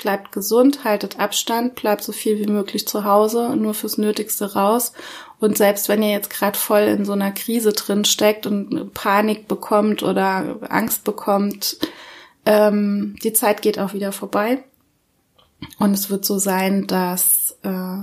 bleibt 0.01 0.31
gesund, 0.31 0.83
haltet 0.83 1.19
Abstand, 1.19 1.75
bleibt 1.75 2.03
so 2.03 2.11
viel 2.11 2.39
wie 2.39 2.51
möglich 2.51 2.87
zu 2.87 3.05
Hause, 3.05 3.55
nur 3.55 3.73
fürs 3.73 3.97
Nötigste 3.97 4.53
raus. 4.53 4.93
Und 5.39 5.57
selbst 5.57 5.89
wenn 5.89 6.03
ihr 6.03 6.11
jetzt 6.11 6.29
gerade 6.29 6.57
voll 6.57 6.81
in 6.81 7.05
so 7.05 7.13
einer 7.13 7.31
Krise 7.31 7.71
drin 7.71 8.03
steckt 8.03 8.45
und 8.45 8.93
Panik 8.93 9.47
bekommt 9.47 10.03
oder 10.03 10.57
Angst 10.69 11.03
bekommt, 11.03 11.77
ähm, 12.45 13.15
die 13.23 13.33
Zeit 13.33 13.61
geht 13.61 13.79
auch 13.79 13.93
wieder 13.93 14.11
vorbei. 14.11 14.63
Und 15.77 15.93
es 15.93 16.09
wird 16.09 16.25
so 16.25 16.39
sein, 16.39 16.87
dass 16.87 17.57
äh, 17.63 17.97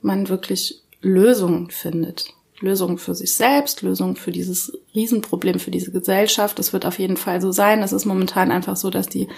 man 0.00 0.28
wirklich 0.28 0.82
Lösungen 1.00 1.70
findet. 1.70 2.34
Lösungen 2.60 2.96
für 2.96 3.14
sich 3.14 3.34
selbst, 3.34 3.82
Lösungen 3.82 4.16
für 4.16 4.30
dieses 4.30 4.72
Riesenproblem, 4.94 5.58
für 5.58 5.72
diese 5.72 5.90
Gesellschaft. 5.90 6.58
Es 6.58 6.72
wird 6.72 6.86
auf 6.86 6.98
jeden 6.98 7.16
Fall 7.16 7.40
so 7.40 7.52
sein. 7.52 7.82
Es 7.82 7.92
ist 7.92 8.06
momentan 8.06 8.50
einfach 8.52 8.76
so, 8.76 8.88
dass 8.88 9.08
die 9.08 9.28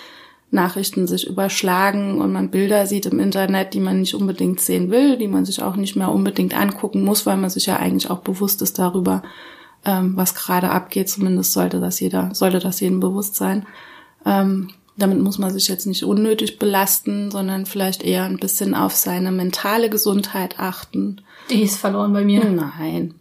Nachrichten 0.54 1.06
sich 1.06 1.26
überschlagen 1.26 2.20
und 2.20 2.32
man 2.32 2.50
Bilder 2.50 2.86
sieht 2.86 3.06
im 3.06 3.20
Internet, 3.20 3.74
die 3.74 3.80
man 3.80 4.00
nicht 4.00 4.14
unbedingt 4.14 4.60
sehen 4.60 4.90
will, 4.90 5.18
die 5.18 5.28
man 5.28 5.44
sich 5.44 5.62
auch 5.62 5.76
nicht 5.76 5.96
mehr 5.96 6.10
unbedingt 6.10 6.56
angucken 6.56 7.04
muss, 7.04 7.26
weil 7.26 7.36
man 7.36 7.50
sich 7.50 7.66
ja 7.66 7.76
eigentlich 7.76 8.10
auch 8.10 8.20
bewusst 8.20 8.62
ist 8.62 8.78
darüber, 8.78 9.22
ähm, 9.84 10.16
was 10.16 10.34
gerade 10.34 10.70
abgeht. 10.70 11.10
Zumindest 11.10 11.52
sollte 11.52 11.80
das 11.80 12.00
jeder, 12.00 12.34
sollte 12.34 12.60
das 12.60 12.80
jedem 12.80 13.00
bewusst 13.00 13.34
sein. 13.34 13.66
Ähm, 14.24 14.70
damit 14.96 15.20
muss 15.20 15.38
man 15.38 15.52
sich 15.52 15.68
jetzt 15.68 15.86
nicht 15.86 16.04
unnötig 16.04 16.58
belasten, 16.58 17.30
sondern 17.30 17.66
vielleicht 17.66 18.04
eher 18.04 18.24
ein 18.24 18.38
bisschen 18.38 18.74
auf 18.74 18.94
seine 18.94 19.32
mentale 19.32 19.90
Gesundheit 19.90 20.60
achten. 20.60 21.20
Die 21.50 21.62
ist 21.62 21.78
verloren 21.78 22.12
bei 22.12 22.24
mir. 22.24 22.44
Nein. 22.44 23.14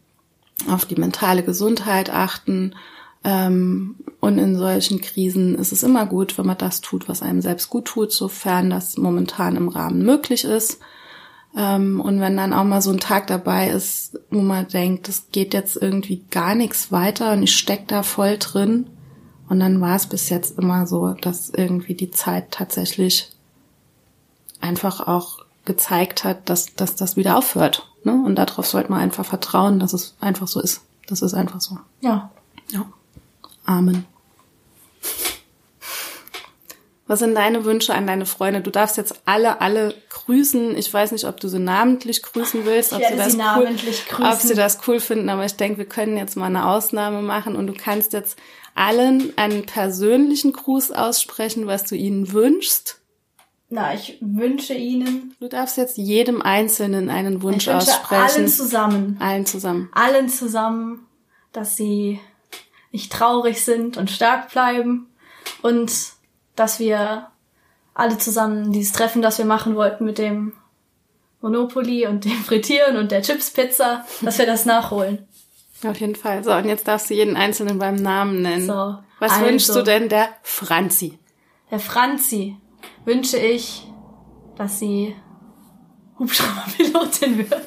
Auf 0.70 0.86
die 0.86 0.96
mentale 0.96 1.44
Gesundheit 1.44 2.12
achten 2.12 2.76
ähm, 3.24 3.96
und 4.20 4.38
in 4.38 4.56
solchen 4.58 5.02
Krisen 5.02 5.56
ist 5.56 5.72
es 5.72 5.84
immer 5.84 6.06
gut, 6.06 6.38
wenn 6.38 6.46
man 6.46 6.58
das 6.58 6.82
tut, 6.82 7.08
was 7.08 7.22
einem 7.22 7.42
selbst 7.42 7.70
gut 7.70 7.86
tut, 7.86 8.12
sofern 8.12 8.70
das 8.70 8.98
momentan 8.98 9.56
im 9.56 9.70
Rahmen 9.70 10.04
möglich 10.04 10.44
ist. 10.44 10.80
Ähm, 11.56 12.02
und 12.02 12.20
wenn 12.20 12.36
dann 12.36 12.54
auch 12.54 12.64
mal 12.64 12.82
so 12.82 12.92
ein 12.92 13.00
Tag 13.00 13.28
dabei 13.28 13.70
ist, 13.70 14.20
wo 14.30 14.42
man 14.42 14.68
denkt, 14.68 15.08
es 15.08 15.28
geht 15.32 15.54
jetzt 15.54 15.78
irgendwie 15.78 16.24
gar 16.32 16.56
nichts 16.56 16.92
weiter 16.92 17.34
und 17.34 17.44
ich 17.44 17.56
steck 17.56 17.88
da 17.88 18.04
voll 18.04 18.38
drin. 18.40 18.88
Und 19.50 19.60
dann 19.60 19.80
war 19.82 19.96
es 19.96 20.08
bis 20.08 20.30
jetzt 20.30 20.58
immer 20.58 20.88
so, 20.88 21.14
dass 21.14 21.50
irgendwie 21.50 21.94
die 21.96 22.12
Zeit 22.12 22.52
tatsächlich 22.52 23.30
einfach 24.62 25.06
auch 25.06 25.46
gezeigt 25.66 26.24
hat, 26.24 26.50
dass, 26.50 26.74
dass 26.76 26.96
das 26.96 27.16
wieder 27.16 27.38
aufhört. 27.38 27.88
Ne? 28.04 28.22
Und 28.26 28.36
darauf 28.36 28.66
sollte 28.66 28.92
man 28.92 29.00
einfach 29.00 29.26
vertrauen, 29.26 29.80
dass 29.80 29.94
es 29.94 30.16
einfach 30.20 30.48
so 30.48 30.60
ist. 30.60 30.82
Das 31.08 31.22
ist 31.22 31.34
einfach 31.34 31.62
so. 31.62 31.78
Ja. 32.02 32.32
Ja. 32.72 32.86
Amen. 33.66 34.06
Was 37.06 37.20
sind 37.20 37.36
deine 37.36 37.66
Wünsche 37.66 37.94
an 37.94 38.08
deine 38.08 38.26
Freunde? 38.26 38.62
Du 38.62 38.72
darfst 38.72 38.96
jetzt 38.96 39.22
alle, 39.26 39.60
alle 39.60 39.94
grüßen. 40.10 40.78
Ich 40.78 40.92
weiß 40.94 41.12
nicht, 41.12 41.26
ob 41.26 41.40
du 41.40 41.50
sie 41.50 41.60
namentlich 41.60 42.24
grüßen 42.24 42.66
willst, 42.66 42.94
ob, 42.94 43.04
sie 43.04 43.16
das, 43.18 43.36
cool, 43.36 43.68
ob 44.24 44.36
sie 44.40 44.56
das 44.56 44.80
cool 44.88 45.00
finden, 45.02 45.30
aber 45.30 45.46
ich 45.46 45.56
denke, 45.56 45.80
wir 45.80 45.86
können 45.86 46.18
jetzt 46.18 46.38
mal 46.38 46.46
eine 46.46 46.66
Ausnahme 46.66 47.22
machen 47.22 47.56
und 47.56 47.68
du 47.68 47.74
kannst 47.74 48.14
jetzt 48.14 48.38
allen 48.74 49.38
einen 49.38 49.66
persönlichen 49.66 50.54
Gruß 50.54 50.92
aussprechen, 50.92 51.68
was 51.68 51.84
du 51.84 51.96
ihnen 51.96 52.32
wünschst. 52.32 53.02
Na, 53.70 53.94
ich 53.94 54.18
wünsche 54.22 54.74
ihnen. 54.74 55.36
Du 55.40 55.50
darfst 55.50 55.78
jetzt 55.78 55.98
jedem 55.98 56.42
Einzelnen 56.42 57.10
einen 57.10 57.42
Wunsch 57.42 57.68
ich 57.68 57.74
wünsche 57.74 57.92
aussprechen. 57.92 58.38
Allen 58.38 58.48
zusammen. 58.48 59.18
Allen 59.20 59.46
zusammen. 59.46 59.90
Allen 59.94 60.30
zusammen, 60.30 61.08
dass 61.52 61.76
sie 61.76 62.20
nicht 62.94 63.12
traurig 63.12 63.66
sind 63.66 63.98
und 63.98 64.10
stark 64.10 64.52
bleiben 64.52 65.08
und 65.62 65.92
dass 66.56 66.80
wir 66.80 67.28
alle 67.94 68.18
zusammen 68.18 68.72
dieses 68.72 68.94
Treffen, 68.94 69.22
das 69.22 69.38
wir 69.38 69.46
machen 69.46 69.76
wollten 69.76 70.06
mit 70.06 70.18
dem 70.18 70.54
Monopoly 71.42 72.08
und 72.08 72.24
dem 72.24 72.44
Frittieren 72.44 72.96
und 72.96 73.12
der 73.12 73.22
Chipspizza, 73.22 74.06
dass 74.22 74.38
wir 74.38 74.46
das 74.46 74.66
nachholen. 74.66 75.28
Auf 75.84 76.00
jeden 76.00 76.16
Fall. 76.16 76.44
So, 76.44 76.54
und 76.54 76.66
jetzt 76.66 76.88
darfst 76.88 77.10
du 77.10 77.14
jeden 77.14 77.36
Einzelnen 77.36 77.78
beim 77.78 77.96
Namen 77.96 78.42
nennen. 78.42 78.68
So, 78.68 78.98
Was 79.20 79.34
also, 79.34 79.46
wünschst 79.46 79.76
du 79.76 79.82
denn 79.82 80.08
der 80.08 80.30
Franzi? 80.42 81.20
Der 81.72 81.80
Franzi 81.80 82.56
wünsche 83.04 83.38
ich, 83.38 83.86
dass 84.56 84.80
sie 84.80 85.16
Hubschrauberpilotin 86.20 87.38
wird. 87.38 87.66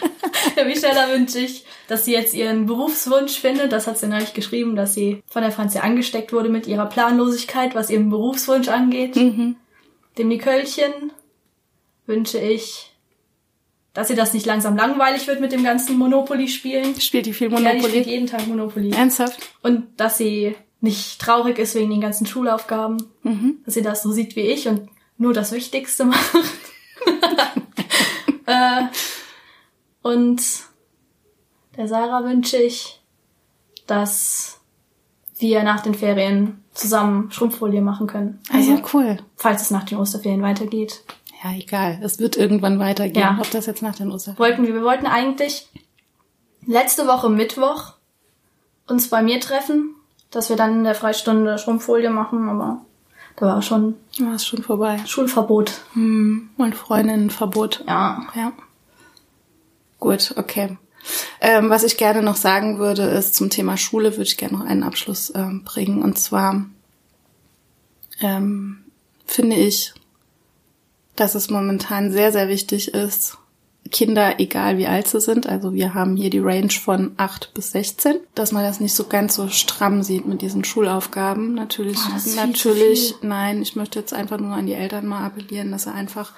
der 0.56 0.64
Michelle 0.64 1.12
wünsche 1.12 1.38
ich, 1.38 1.64
dass 1.88 2.04
sie 2.04 2.12
jetzt 2.12 2.34
ihren 2.34 2.66
Berufswunsch 2.66 3.38
findet. 3.38 3.72
Das 3.72 3.86
hat 3.86 3.98
sie 3.98 4.06
neulich 4.06 4.34
geschrieben, 4.34 4.76
dass 4.76 4.94
sie 4.94 5.22
von 5.26 5.42
der 5.42 5.52
Franzi 5.52 5.78
angesteckt 5.78 6.32
wurde 6.32 6.48
mit 6.48 6.66
ihrer 6.66 6.86
Planlosigkeit, 6.86 7.74
was 7.74 7.90
ihren 7.90 8.10
Berufswunsch 8.10 8.68
angeht. 8.68 9.16
Mhm. 9.16 9.56
Dem 10.18 10.28
Niköllchen 10.28 10.92
wünsche 12.06 12.38
ich, 12.38 12.90
dass 13.92 14.08
sie 14.08 14.14
das 14.14 14.32
nicht 14.32 14.46
langsam 14.46 14.76
langweilig 14.76 15.26
wird 15.26 15.40
mit 15.40 15.52
dem 15.52 15.64
ganzen 15.64 15.98
Monopoly-Spielen. 15.98 17.00
Spielt 17.00 17.26
die 17.26 17.32
viel 17.32 17.48
Monopoly? 17.48 17.76
Ja, 17.76 17.82
die 17.82 17.88
spielt 17.88 18.06
jeden 18.06 18.26
Tag 18.26 18.46
Monopoly. 18.46 18.92
Ernsthaft? 18.92 19.38
Und 19.62 19.88
dass 19.96 20.18
sie 20.18 20.54
nicht 20.80 21.20
traurig 21.20 21.58
ist 21.58 21.74
wegen 21.74 21.90
den 21.90 22.00
ganzen 22.00 22.26
Schulaufgaben. 22.26 23.02
Mhm. 23.22 23.58
Dass 23.64 23.74
sie 23.74 23.82
das 23.82 24.02
so 24.02 24.12
sieht 24.12 24.36
wie 24.36 24.42
ich 24.42 24.68
und 24.68 24.88
nur 25.18 25.32
das 25.32 25.52
Wichtigste 25.52 26.04
macht. 26.06 26.36
Äh, 28.60 28.82
und 30.02 30.42
der 31.76 31.88
Sarah 31.88 32.24
wünsche 32.24 32.56
ich, 32.56 33.00
dass 33.86 34.60
wir 35.38 35.62
nach 35.62 35.80
den 35.80 35.94
Ferien 35.94 36.62
zusammen 36.72 37.30
Schrumpffolie 37.30 37.80
machen 37.80 38.06
können. 38.06 38.40
Also, 38.52 38.72
ja, 38.72 38.82
cool. 38.92 39.18
Falls 39.36 39.62
es 39.62 39.70
nach 39.70 39.84
den 39.84 39.98
Osterferien 39.98 40.42
weitergeht. 40.42 41.02
Ja, 41.42 41.52
egal. 41.52 41.98
Es 42.02 42.18
wird 42.18 42.36
irgendwann 42.36 42.78
weitergehen. 42.78 43.22
Ja. 43.22 43.38
Ob 43.40 43.50
das 43.50 43.66
jetzt 43.66 43.82
nach 43.82 43.96
den 43.96 44.12
Osterferien. 44.12 44.38
Wollten 44.38 44.66
wir, 44.66 44.74
wir 44.74 44.84
wollten 44.84 45.06
eigentlich 45.06 45.68
letzte 46.66 47.06
Woche 47.06 47.30
Mittwoch 47.30 47.94
uns 48.86 49.08
bei 49.08 49.22
mir 49.22 49.40
treffen, 49.40 49.94
dass 50.30 50.50
wir 50.50 50.56
dann 50.56 50.78
in 50.78 50.84
der 50.84 50.94
Freistunde 50.94 51.58
Schrumpffolie 51.58 52.10
machen, 52.10 52.48
aber 52.48 52.84
da 53.36 53.46
war 53.46 53.62
schon. 53.62 53.94
War 54.18 54.34
es 54.34 54.46
schon 54.46 54.62
vorbei. 54.62 55.00
Schulverbot. 55.06 55.80
Hm, 55.94 56.50
und 56.56 56.74
Freundinnenverbot. 56.74 57.84
Ja. 57.86 58.26
Ja. 58.34 58.52
Gut, 59.98 60.34
okay. 60.36 60.76
Ähm, 61.40 61.70
was 61.70 61.82
ich 61.82 61.96
gerne 61.96 62.22
noch 62.22 62.36
sagen 62.36 62.78
würde, 62.78 63.02
ist 63.02 63.34
zum 63.34 63.50
Thema 63.50 63.76
Schule 63.76 64.12
würde 64.12 64.24
ich 64.24 64.36
gerne 64.36 64.58
noch 64.58 64.64
einen 64.64 64.82
Abschluss 64.82 65.32
ähm, 65.34 65.64
bringen. 65.64 66.02
Und 66.02 66.18
zwar 66.18 66.66
ähm, 68.20 68.84
finde 69.26 69.56
ich, 69.56 69.94
dass 71.16 71.34
es 71.34 71.50
momentan 71.50 72.12
sehr, 72.12 72.32
sehr 72.32 72.48
wichtig 72.48 72.94
ist, 72.94 73.38
Kinder, 73.90 74.38
egal 74.38 74.78
wie 74.78 74.86
alt 74.86 75.08
sie 75.08 75.20
sind, 75.20 75.48
also 75.48 75.72
wir 75.74 75.94
haben 75.94 76.16
hier 76.16 76.30
die 76.30 76.38
Range 76.38 76.70
von 76.70 77.12
8 77.16 77.54
bis 77.54 77.72
16, 77.72 78.16
dass 78.34 78.52
man 78.52 78.62
das 78.62 78.80
nicht 78.80 78.94
so 78.94 79.04
ganz 79.04 79.34
so 79.34 79.48
stramm 79.48 80.02
sieht 80.02 80.26
mit 80.26 80.42
diesen 80.42 80.64
Schulaufgaben. 80.64 81.54
Natürlich, 81.54 81.98
oh, 81.98 82.36
natürlich, 82.36 83.14
nein, 83.22 83.62
ich 83.62 83.76
möchte 83.76 83.98
jetzt 83.98 84.14
einfach 84.14 84.38
nur 84.38 84.52
an 84.52 84.66
die 84.66 84.74
Eltern 84.74 85.06
mal 85.06 85.24
appellieren, 85.24 85.70
dass 85.72 85.84
sie 85.84 85.92
einfach 85.92 86.32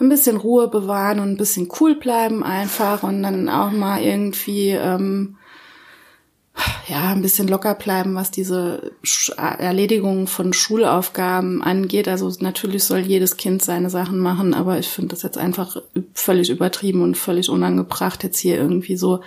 ein 0.00 0.08
bisschen 0.08 0.36
Ruhe 0.36 0.68
bewahren 0.68 1.20
und 1.20 1.30
ein 1.30 1.36
bisschen 1.36 1.68
cool 1.80 1.94
bleiben 1.94 2.42
einfach 2.42 3.02
und 3.02 3.22
dann 3.22 3.48
auch 3.48 3.70
mal 3.70 4.02
irgendwie, 4.02 4.70
ähm, 4.70 5.36
ja, 6.86 7.08
ein 7.08 7.22
bisschen 7.22 7.48
locker 7.48 7.74
bleiben, 7.74 8.14
was 8.14 8.30
diese 8.30 8.92
Erledigung 9.36 10.26
von 10.26 10.52
Schulaufgaben 10.52 11.62
angeht. 11.62 12.08
Also 12.08 12.30
natürlich 12.40 12.84
soll 12.84 13.00
jedes 13.00 13.36
Kind 13.36 13.62
seine 13.62 13.90
Sachen 13.90 14.18
machen, 14.18 14.54
aber 14.54 14.78
ich 14.78 14.88
finde 14.88 15.10
das 15.10 15.22
jetzt 15.22 15.38
einfach 15.38 15.76
völlig 16.14 16.50
übertrieben 16.50 17.02
und 17.02 17.16
völlig 17.16 17.48
unangebracht, 17.48 18.22
jetzt 18.22 18.38
hier 18.38 18.56
irgendwie 18.56 18.96
so 18.96 19.20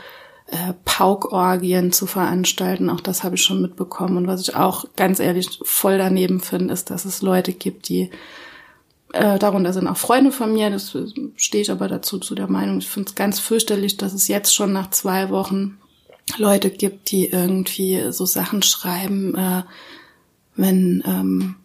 äh, 0.48 0.74
Paukorgien 0.86 1.92
zu 1.92 2.06
veranstalten. 2.06 2.90
Auch 2.90 3.02
das 3.02 3.24
habe 3.24 3.36
ich 3.36 3.42
schon 3.42 3.62
mitbekommen. 3.62 4.18
Und 4.18 4.28
was 4.28 4.42
ich 4.42 4.56
auch 4.56 4.86
ganz 4.96 5.20
ehrlich 5.20 5.60
voll 5.63 5.98
daneben 5.98 6.40
finde, 6.40 6.74
ist, 6.74 6.90
dass 6.90 7.06
es 7.06 7.22
Leute 7.22 7.52
gibt, 7.52 7.90
die 7.90 8.10
äh, 9.13 9.40
darunter 9.40 9.74
sind 9.74 9.88
auch 9.88 9.98
Freunde 9.98 10.32
von 10.32 10.54
mir, 10.54 10.70
das 10.70 10.98
stehe 11.36 11.62
ich 11.62 11.72
aber 11.72 11.88
dazu 11.88 12.20
zu 12.20 12.36
der 12.36 12.48
Meinung. 12.48 12.78
Ich 12.80 12.90
finde 12.90 13.10
es 13.10 13.16
ganz 13.16 13.40
fürchterlich, 13.40 13.98
dass 13.98 14.13
es 14.13 14.28
jetzt 14.28 14.54
schon 14.54 14.74
nach 14.74 14.90
zwei 14.90 15.30
Wochen 15.30 15.78
Leute 16.36 16.70
gibt, 16.70 17.12
die 17.12 17.28
irgendwie 17.28 18.12
so 18.12 18.26
Sachen 18.26 18.62
schreiben, 18.62 19.36
äh, 19.36 19.63
wenn 20.56 21.04
ähm, 21.06 21.56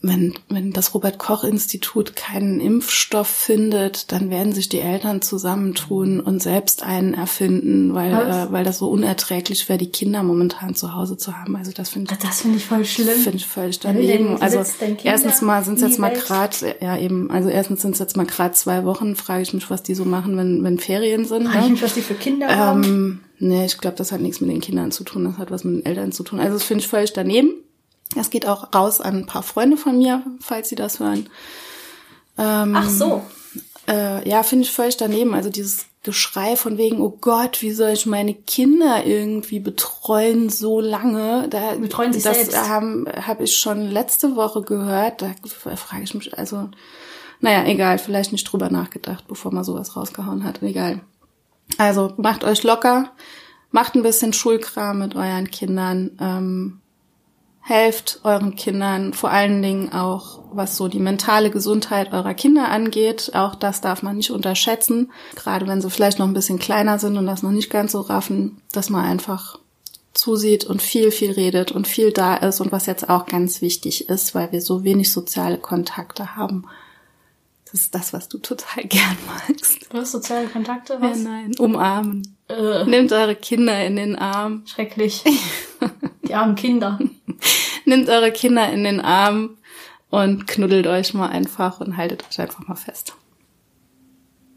wenn, 0.00 0.34
wenn 0.48 0.72
das 0.72 0.94
Robert 0.94 1.18
Koch 1.18 1.42
Institut 1.42 2.14
keinen 2.14 2.60
Impfstoff 2.60 3.26
findet, 3.26 4.12
dann 4.12 4.30
werden 4.30 4.52
sich 4.52 4.68
die 4.68 4.78
Eltern 4.78 5.22
zusammentun 5.22 6.20
und 6.20 6.40
selbst 6.40 6.84
einen 6.84 7.14
erfinden, 7.14 7.94
weil, 7.94 8.12
äh, 8.12 8.52
weil 8.52 8.62
das 8.62 8.78
so 8.78 8.88
unerträglich 8.88 9.68
wäre, 9.68 9.78
die 9.78 9.90
Kinder 9.90 10.22
momentan 10.22 10.76
zu 10.76 10.94
Hause 10.94 11.16
zu 11.16 11.36
haben. 11.36 11.56
Also 11.56 11.72
das 11.72 11.88
finde 11.88 12.14
ich. 12.14 12.18
Das 12.20 12.42
finde 12.42 12.58
ich 12.58 12.64
voll 12.64 12.84
schlimm. 12.84 13.18
Finde 13.18 13.38
ich 13.38 13.46
völlig 13.46 13.80
daneben. 13.80 14.40
Also 14.40 14.62
erstens 15.02 15.42
mal 15.42 15.64
sind 15.64 15.74
es 15.74 15.80
jetzt 15.80 15.98
mal 15.98 16.12
gerade, 16.12 16.76
ja 16.80 16.96
eben, 16.96 17.32
also 17.32 17.48
erstens 17.48 17.82
sind 17.82 17.94
es 17.94 17.98
jetzt 17.98 18.16
mal 18.16 18.26
gerade 18.26 18.54
zwei 18.54 18.84
Wochen, 18.84 19.16
frage 19.16 19.42
ich 19.42 19.52
mich, 19.52 19.68
was 19.68 19.82
die 19.82 19.94
so 19.94 20.04
machen, 20.04 20.36
wenn, 20.36 20.62
wenn 20.62 20.78
Ferien 20.78 21.24
sind. 21.24 21.48
Frage 21.48 21.58
ne? 21.58 21.64
ich 21.64 21.70
mich, 21.72 21.82
was 21.82 21.94
die 21.94 22.02
für 22.02 22.14
Kinder 22.14 22.48
ähm, 22.48 22.56
haben. 22.56 23.24
Nee, 23.40 23.66
ich 23.66 23.78
glaube, 23.78 23.96
das 23.96 24.12
hat 24.12 24.20
nichts 24.20 24.40
mit 24.40 24.50
den 24.50 24.60
Kindern 24.60 24.92
zu 24.92 25.02
tun, 25.02 25.24
das 25.24 25.38
hat 25.38 25.50
was 25.50 25.64
mit 25.64 25.74
den 25.74 25.86
Eltern 25.86 26.12
zu 26.12 26.22
tun. 26.22 26.38
Also 26.38 26.54
das 26.54 26.62
finde 26.62 26.84
ich 26.84 26.88
völlig 26.88 27.12
daneben. 27.12 27.50
Das 28.18 28.30
geht 28.30 28.46
auch 28.46 28.74
raus 28.74 29.00
an 29.00 29.18
ein 29.18 29.26
paar 29.26 29.44
Freunde 29.44 29.76
von 29.76 29.96
mir, 29.96 30.24
falls 30.40 30.68
sie 30.68 30.74
das 30.74 30.98
hören. 30.98 31.28
Ähm, 32.36 32.74
Ach 32.76 32.88
so. 32.88 33.22
Äh, 33.86 34.28
ja, 34.28 34.42
finde 34.42 34.64
ich 34.64 34.72
völlig 34.72 34.96
daneben. 34.96 35.34
Also 35.34 35.50
dieses 35.50 35.86
Geschrei 36.02 36.56
von 36.56 36.78
wegen, 36.78 37.00
oh 37.00 37.16
Gott, 37.20 37.62
wie 37.62 37.70
soll 37.70 37.90
ich 37.90 38.06
meine 38.06 38.34
Kinder 38.34 39.04
irgendwie 39.06 39.60
betreuen 39.60 40.50
so 40.50 40.80
lange? 40.80 41.48
Da, 41.48 41.74
betreuen 41.74 42.12
sich 42.12 42.24
das 42.24 42.36
selbst. 42.36 42.68
habe 42.68 43.04
hab 43.26 43.40
ich 43.40 43.56
schon 43.56 43.88
letzte 43.88 44.34
Woche 44.34 44.62
gehört. 44.62 45.22
Da 45.22 45.32
frage 45.76 46.02
ich 46.02 46.14
mich, 46.14 46.36
also, 46.36 46.68
naja, 47.40 47.64
egal, 47.66 47.98
vielleicht 47.98 48.32
nicht 48.32 48.44
drüber 48.44 48.68
nachgedacht, 48.68 49.28
bevor 49.28 49.52
man 49.52 49.64
sowas 49.64 49.96
rausgehauen 49.96 50.42
hat. 50.42 50.60
Egal. 50.62 51.02
Also 51.76 52.14
macht 52.16 52.42
euch 52.42 52.64
locker, 52.64 53.12
macht 53.70 53.94
ein 53.94 54.02
bisschen 54.02 54.32
Schulkram 54.32 54.98
mit 54.98 55.14
euren 55.14 55.50
Kindern. 55.50 56.18
Ähm, 56.20 56.80
helft 57.68 58.20
euren 58.24 58.56
Kindern, 58.56 59.12
vor 59.12 59.30
allen 59.30 59.60
Dingen 59.60 59.92
auch, 59.92 60.40
was 60.50 60.78
so 60.78 60.88
die 60.88 60.98
mentale 60.98 61.50
Gesundheit 61.50 62.14
eurer 62.14 62.32
Kinder 62.32 62.70
angeht. 62.70 63.32
Auch 63.34 63.54
das 63.54 63.82
darf 63.82 64.02
man 64.02 64.16
nicht 64.16 64.30
unterschätzen, 64.30 65.12
gerade 65.36 65.66
wenn 65.66 65.82
sie 65.82 65.90
vielleicht 65.90 66.18
noch 66.18 66.26
ein 66.26 66.32
bisschen 66.32 66.58
kleiner 66.58 66.98
sind 66.98 67.18
und 67.18 67.26
das 67.26 67.42
noch 67.42 67.50
nicht 67.50 67.68
ganz 67.68 67.92
so 67.92 68.00
raffen, 68.00 68.62
dass 68.72 68.88
man 68.88 69.04
einfach 69.04 69.58
zusieht 70.14 70.64
und 70.64 70.80
viel, 70.80 71.10
viel 71.10 71.30
redet 71.30 71.70
und 71.70 71.86
viel 71.86 72.10
da 72.10 72.36
ist 72.36 72.60
und 72.62 72.72
was 72.72 72.86
jetzt 72.86 73.10
auch 73.10 73.26
ganz 73.26 73.60
wichtig 73.60 74.08
ist, 74.08 74.34
weil 74.34 74.50
wir 74.50 74.62
so 74.62 74.82
wenig 74.82 75.12
soziale 75.12 75.58
Kontakte 75.58 76.36
haben. 76.36 76.64
Das 77.66 77.82
ist 77.82 77.94
das, 77.94 78.14
was 78.14 78.30
du 78.30 78.38
total 78.38 78.84
gern 78.88 79.18
magst. 79.26 79.92
Was? 79.92 80.12
Soziale 80.12 80.48
Kontakte? 80.48 80.96
Was? 81.00 81.18
Ja, 81.18 81.28
nein. 81.28 81.54
Umarmen. 81.58 82.34
Äh. 82.48 82.86
Nehmt 82.86 83.12
eure 83.12 83.36
Kinder 83.36 83.84
in 83.84 83.96
den 83.96 84.16
Arm. 84.16 84.62
Schrecklich. 84.64 85.22
Die 86.28 86.34
armen 86.34 86.54
Kinder. 86.54 86.98
Nehmt 87.84 88.08
eure 88.08 88.30
Kinder 88.30 88.70
in 88.70 88.84
den 88.84 89.00
Arm 89.00 89.56
und 90.10 90.46
knuddelt 90.46 90.86
euch 90.86 91.14
mal 91.14 91.28
einfach 91.28 91.80
und 91.80 91.96
haltet 91.96 92.24
euch 92.28 92.38
einfach 92.40 92.66
mal 92.68 92.76
fest. 92.76 93.14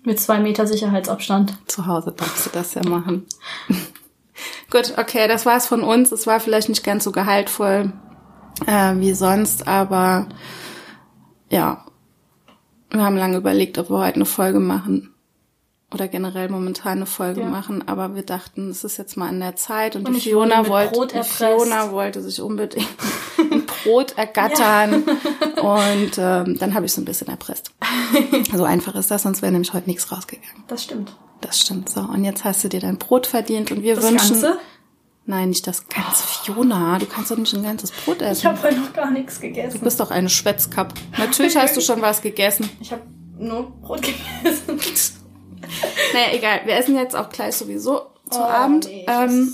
Mit 0.04 0.20
zwei 0.20 0.40
Meter 0.40 0.68
Sicherheitsabstand. 0.68 1.58
Zu 1.68 1.88
Hause 1.88 2.14
darfst 2.16 2.46
du 2.46 2.50
das 2.52 2.74
ja 2.74 2.84
machen. 2.88 3.26
Gut, 4.72 4.96
okay, 4.98 5.28
das 5.28 5.46
war's 5.46 5.68
von 5.68 5.84
uns. 5.84 6.12
Es 6.12 6.28
war 6.28 6.40
vielleicht 6.40 6.70
nicht 6.70 6.84
ganz 6.84 7.04
so 7.04 7.12
gehaltvoll 7.12 7.94
äh, 8.66 8.96
wie 8.98 9.14
sonst, 9.14 9.68
aber 9.68 10.28
ja, 11.50 11.86
wir 12.90 13.02
haben 13.02 13.18
lange 13.18 13.38
überlegt, 13.38 13.78
ob 13.78 13.90
wir 13.90 14.00
heute 14.00 14.16
eine 14.16 14.26
Folge 14.26 14.60
machen 14.60 15.14
oder 15.94 16.08
generell 16.08 16.50
momentan 16.50 16.98
eine 16.98 17.06
Folge 17.06 17.42
ja. 17.42 17.48
machen, 17.48 17.88
aber 17.88 18.16
wir 18.16 18.24
dachten, 18.24 18.70
es 18.70 18.84
ist 18.84 18.98
jetzt 18.98 19.18
mal 19.18 19.28
an 19.28 19.40
der 19.40 19.56
Zeit 19.56 19.96
und, 19.96 20.08
und 20.08 20.14
die 20.14 20.22
Fiona 20.22 20.68
wollte, 20.68 21.24
Fiona 21.24 21.92
wollte 21.92 22.22
sich 22.22 22.42
unbedingt 22.42 22.88
ein 23.52 23.66
Brot 23.66 24.18
ergattern 24.18 25.04
ja. 25.06 25.62
und 25.62 26.18
ähm, 26.18 26.58
dann 26.58 26.74
habe 26.74 26.86
ich 26.86 26.94
so 26.94 27.02
ein 27.02 27.06
bisschen 27.06 27.28
erpresst. 27.28 27.72
so 28.56 28.64
einfach 28.64 28.96
ist 28.96 29.12
das, 29.12 29.24
sonst 29.24 29.42
wäre 29.42 29.52
nämlich 29.52 29.74
heute 29.74 29.90
nichts 29.90 30.12
rausgegangen. 30.12 30.64
Das 30.68 30.84
stimmt. 30.84 31.16
Das 31.42 31.60
stimmt 31.60 31.90
so. 31.90 32.02
Und 32.02 32.24
jetzt 32.24 32.46
hast 32.46 32.64
du 32.64 32.70
dir 32.70 32.80
dein 32.80 32.98
Brot 32.98 33.28
verdient 33.28 33.72
und 33.72 33.82
wir 33.84 33.96
das 33.96 34.04
wünschen. 34.04 34.42
Ganze? 34.42 34.60
Nein, 35.26 35.50
nicht 35.50 35.66
das 35.68 35.88
ganze 35.88 36.24
Fiona. 36.24 37.00
Du 37.00 37.06
kannst 37.06 37.32
doch 37.32 37.38
nicht 37.38 37.54
ein 37.54 37.64
ganzes 37.64 37.92
Brot 37.92 38.22
essen. 38.22 38.40
Ich 38.40 38.46
habe 38.46 38.62
heute 38.64 38.80
noch 38.80 38.94
gar 38.94 39.12
nichts 39.12 39.40
gegessen. 39.40 39.80
Du 39.80 39.84
bist 39.84 40.00
doch 40.00 40.12
eine 40.12 40.30
Schwätzkapp. 40.30 40.94
Natürlich 41.18 41.56
hast 41.58 41.76
du 41.76 41.82
schon 41.82 42.02
was 42.02 42.22
gegessen. 42.22 42.70
Ich 42.80 42.92
habe 42.92 43.04
nur 43.38 43.72
Brot 43.82 44.02
gegessen. 44.44 45.21
Naja, 46.14 46.34
egal. 46.34 46.62
Wir 46.66 46.76
essen 46.76 46.96
jetzt 46.96 47.16
auch 47.16 47.30
gleich 47.30 47.56
sowieso 47.56 48.08
zu 48.30 48.40
oh, 48.40 48.44
Abend. 48.44 48.86
Nee, 48.86 49.06
ähm, 49.08 49.54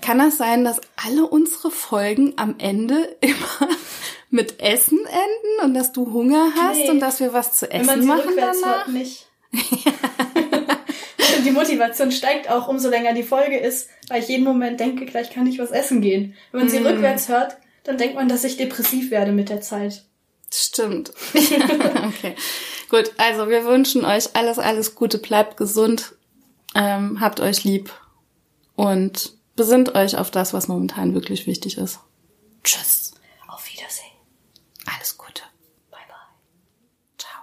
kann 0.00 0.18
das 0.18 0.36
sein, 0.36 0.64
dass 0.64 0.80
alle 0.96 1.26
unsere 1.26 1.70
Folgen 1.70 2.34
am 2.36 2.56
Ende 2.58 3.16
immer 3.20 3.70
mit 4.30 4.60
Essen 4.60 4.98
enden 4.98 5.64
und 5.64 5.74
dass 5.74 5.92
du 5.92 6.12
Hunger 6.12 6.52
hast 6.56 6.78
nee. 6.78 6.90
und 6.90 7.00
dass 7.00 7.20
wir 7.20 7.32
was 7.32 7.54
zu 7.54 7.70
essen 7.70 7.86
Wenn 7.86 7.86
man 7.86 8.02
sie 8.02 8.06
machen 8.06 8.34
danach? 8.36 8.86
Hört, 8.86 8.88
nicht. 8.88 9.26
die 11.44 11.50
Motivation 11.50 12.12
steigt 12.12 12.50
auch, 12.50 12.68
umso 12.68 12.90
länger 12.90 13.14
die 13.14 13.22
Folge 13.22 13.58
ist, 13.58 13.88
weil 14.08 14.22
ich 14.22 14.28
jeden 14.28 14.44
Moment 14.44 14.78
denke, 14.80 15.06
gleich 15.06 15.30
kann 15.30 15.46
ich 15.46 15.58
was 15.58 15.70
essen 15.70 16.02
gehen. 16.02 16.34
Wenn 16.52 16.60
man 16.60 16.68
sie 16.68 16.80
mm. 16.80 16.86
rückwärts 16.86 17.28
hört, 17.28 17.56
dann 17.84 17.96
denkt 17.96 18.16
man, 18.16 18.28
dass 18.28 18.44
ich 18.44 18.58
depressiv 18.58 19.10
werde 19.10 19.32
mit 19.32 19.48
der 19.48 19.62
Zeit. 19.62 20.04
Stimmt. 20.52 21.12
okay. 21.34 22.34
Gut, 22.88 23.12
also 23.18 23.48
wir 23.48 23.64
wünschen 23.64 24.04
euch 24.04 24.34
alles, 24.34 24.58
alles 24.58 24.94
Gute, 24.94 25.18
bleibt 25.18 25.56
gesund, 25.58 26.14
ähm, 26.74 27.20
habt 27.20 27.40
euch 27.40 27.64
lieb 27.64 27.92
und 28.76 29.32
besinnt 29.56 29.94
euch 29.94 30.16
auf 30.16 30.30
das, 30.30 30.54
was 30.54 30.68
momentan 30.68 31.14
wirklich 31.14 31.46
wichtig 31.46 31.76
ist. 31.76 32.00
Tschüss. 32.64 33.12
Auf 33.46 33.66
Wiedersehen. 33.70 34.12
Alles 34.86 35.18
Gute. 35.18 35.42
Bye 35.90 36.00
bye. 36.08 36.16
Ciao. 37.18 37.42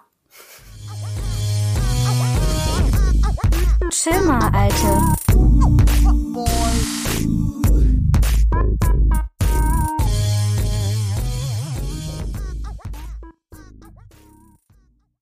Chill 3.91 4.21
mal, 4.21 4.49
Alte. 4.53 5.01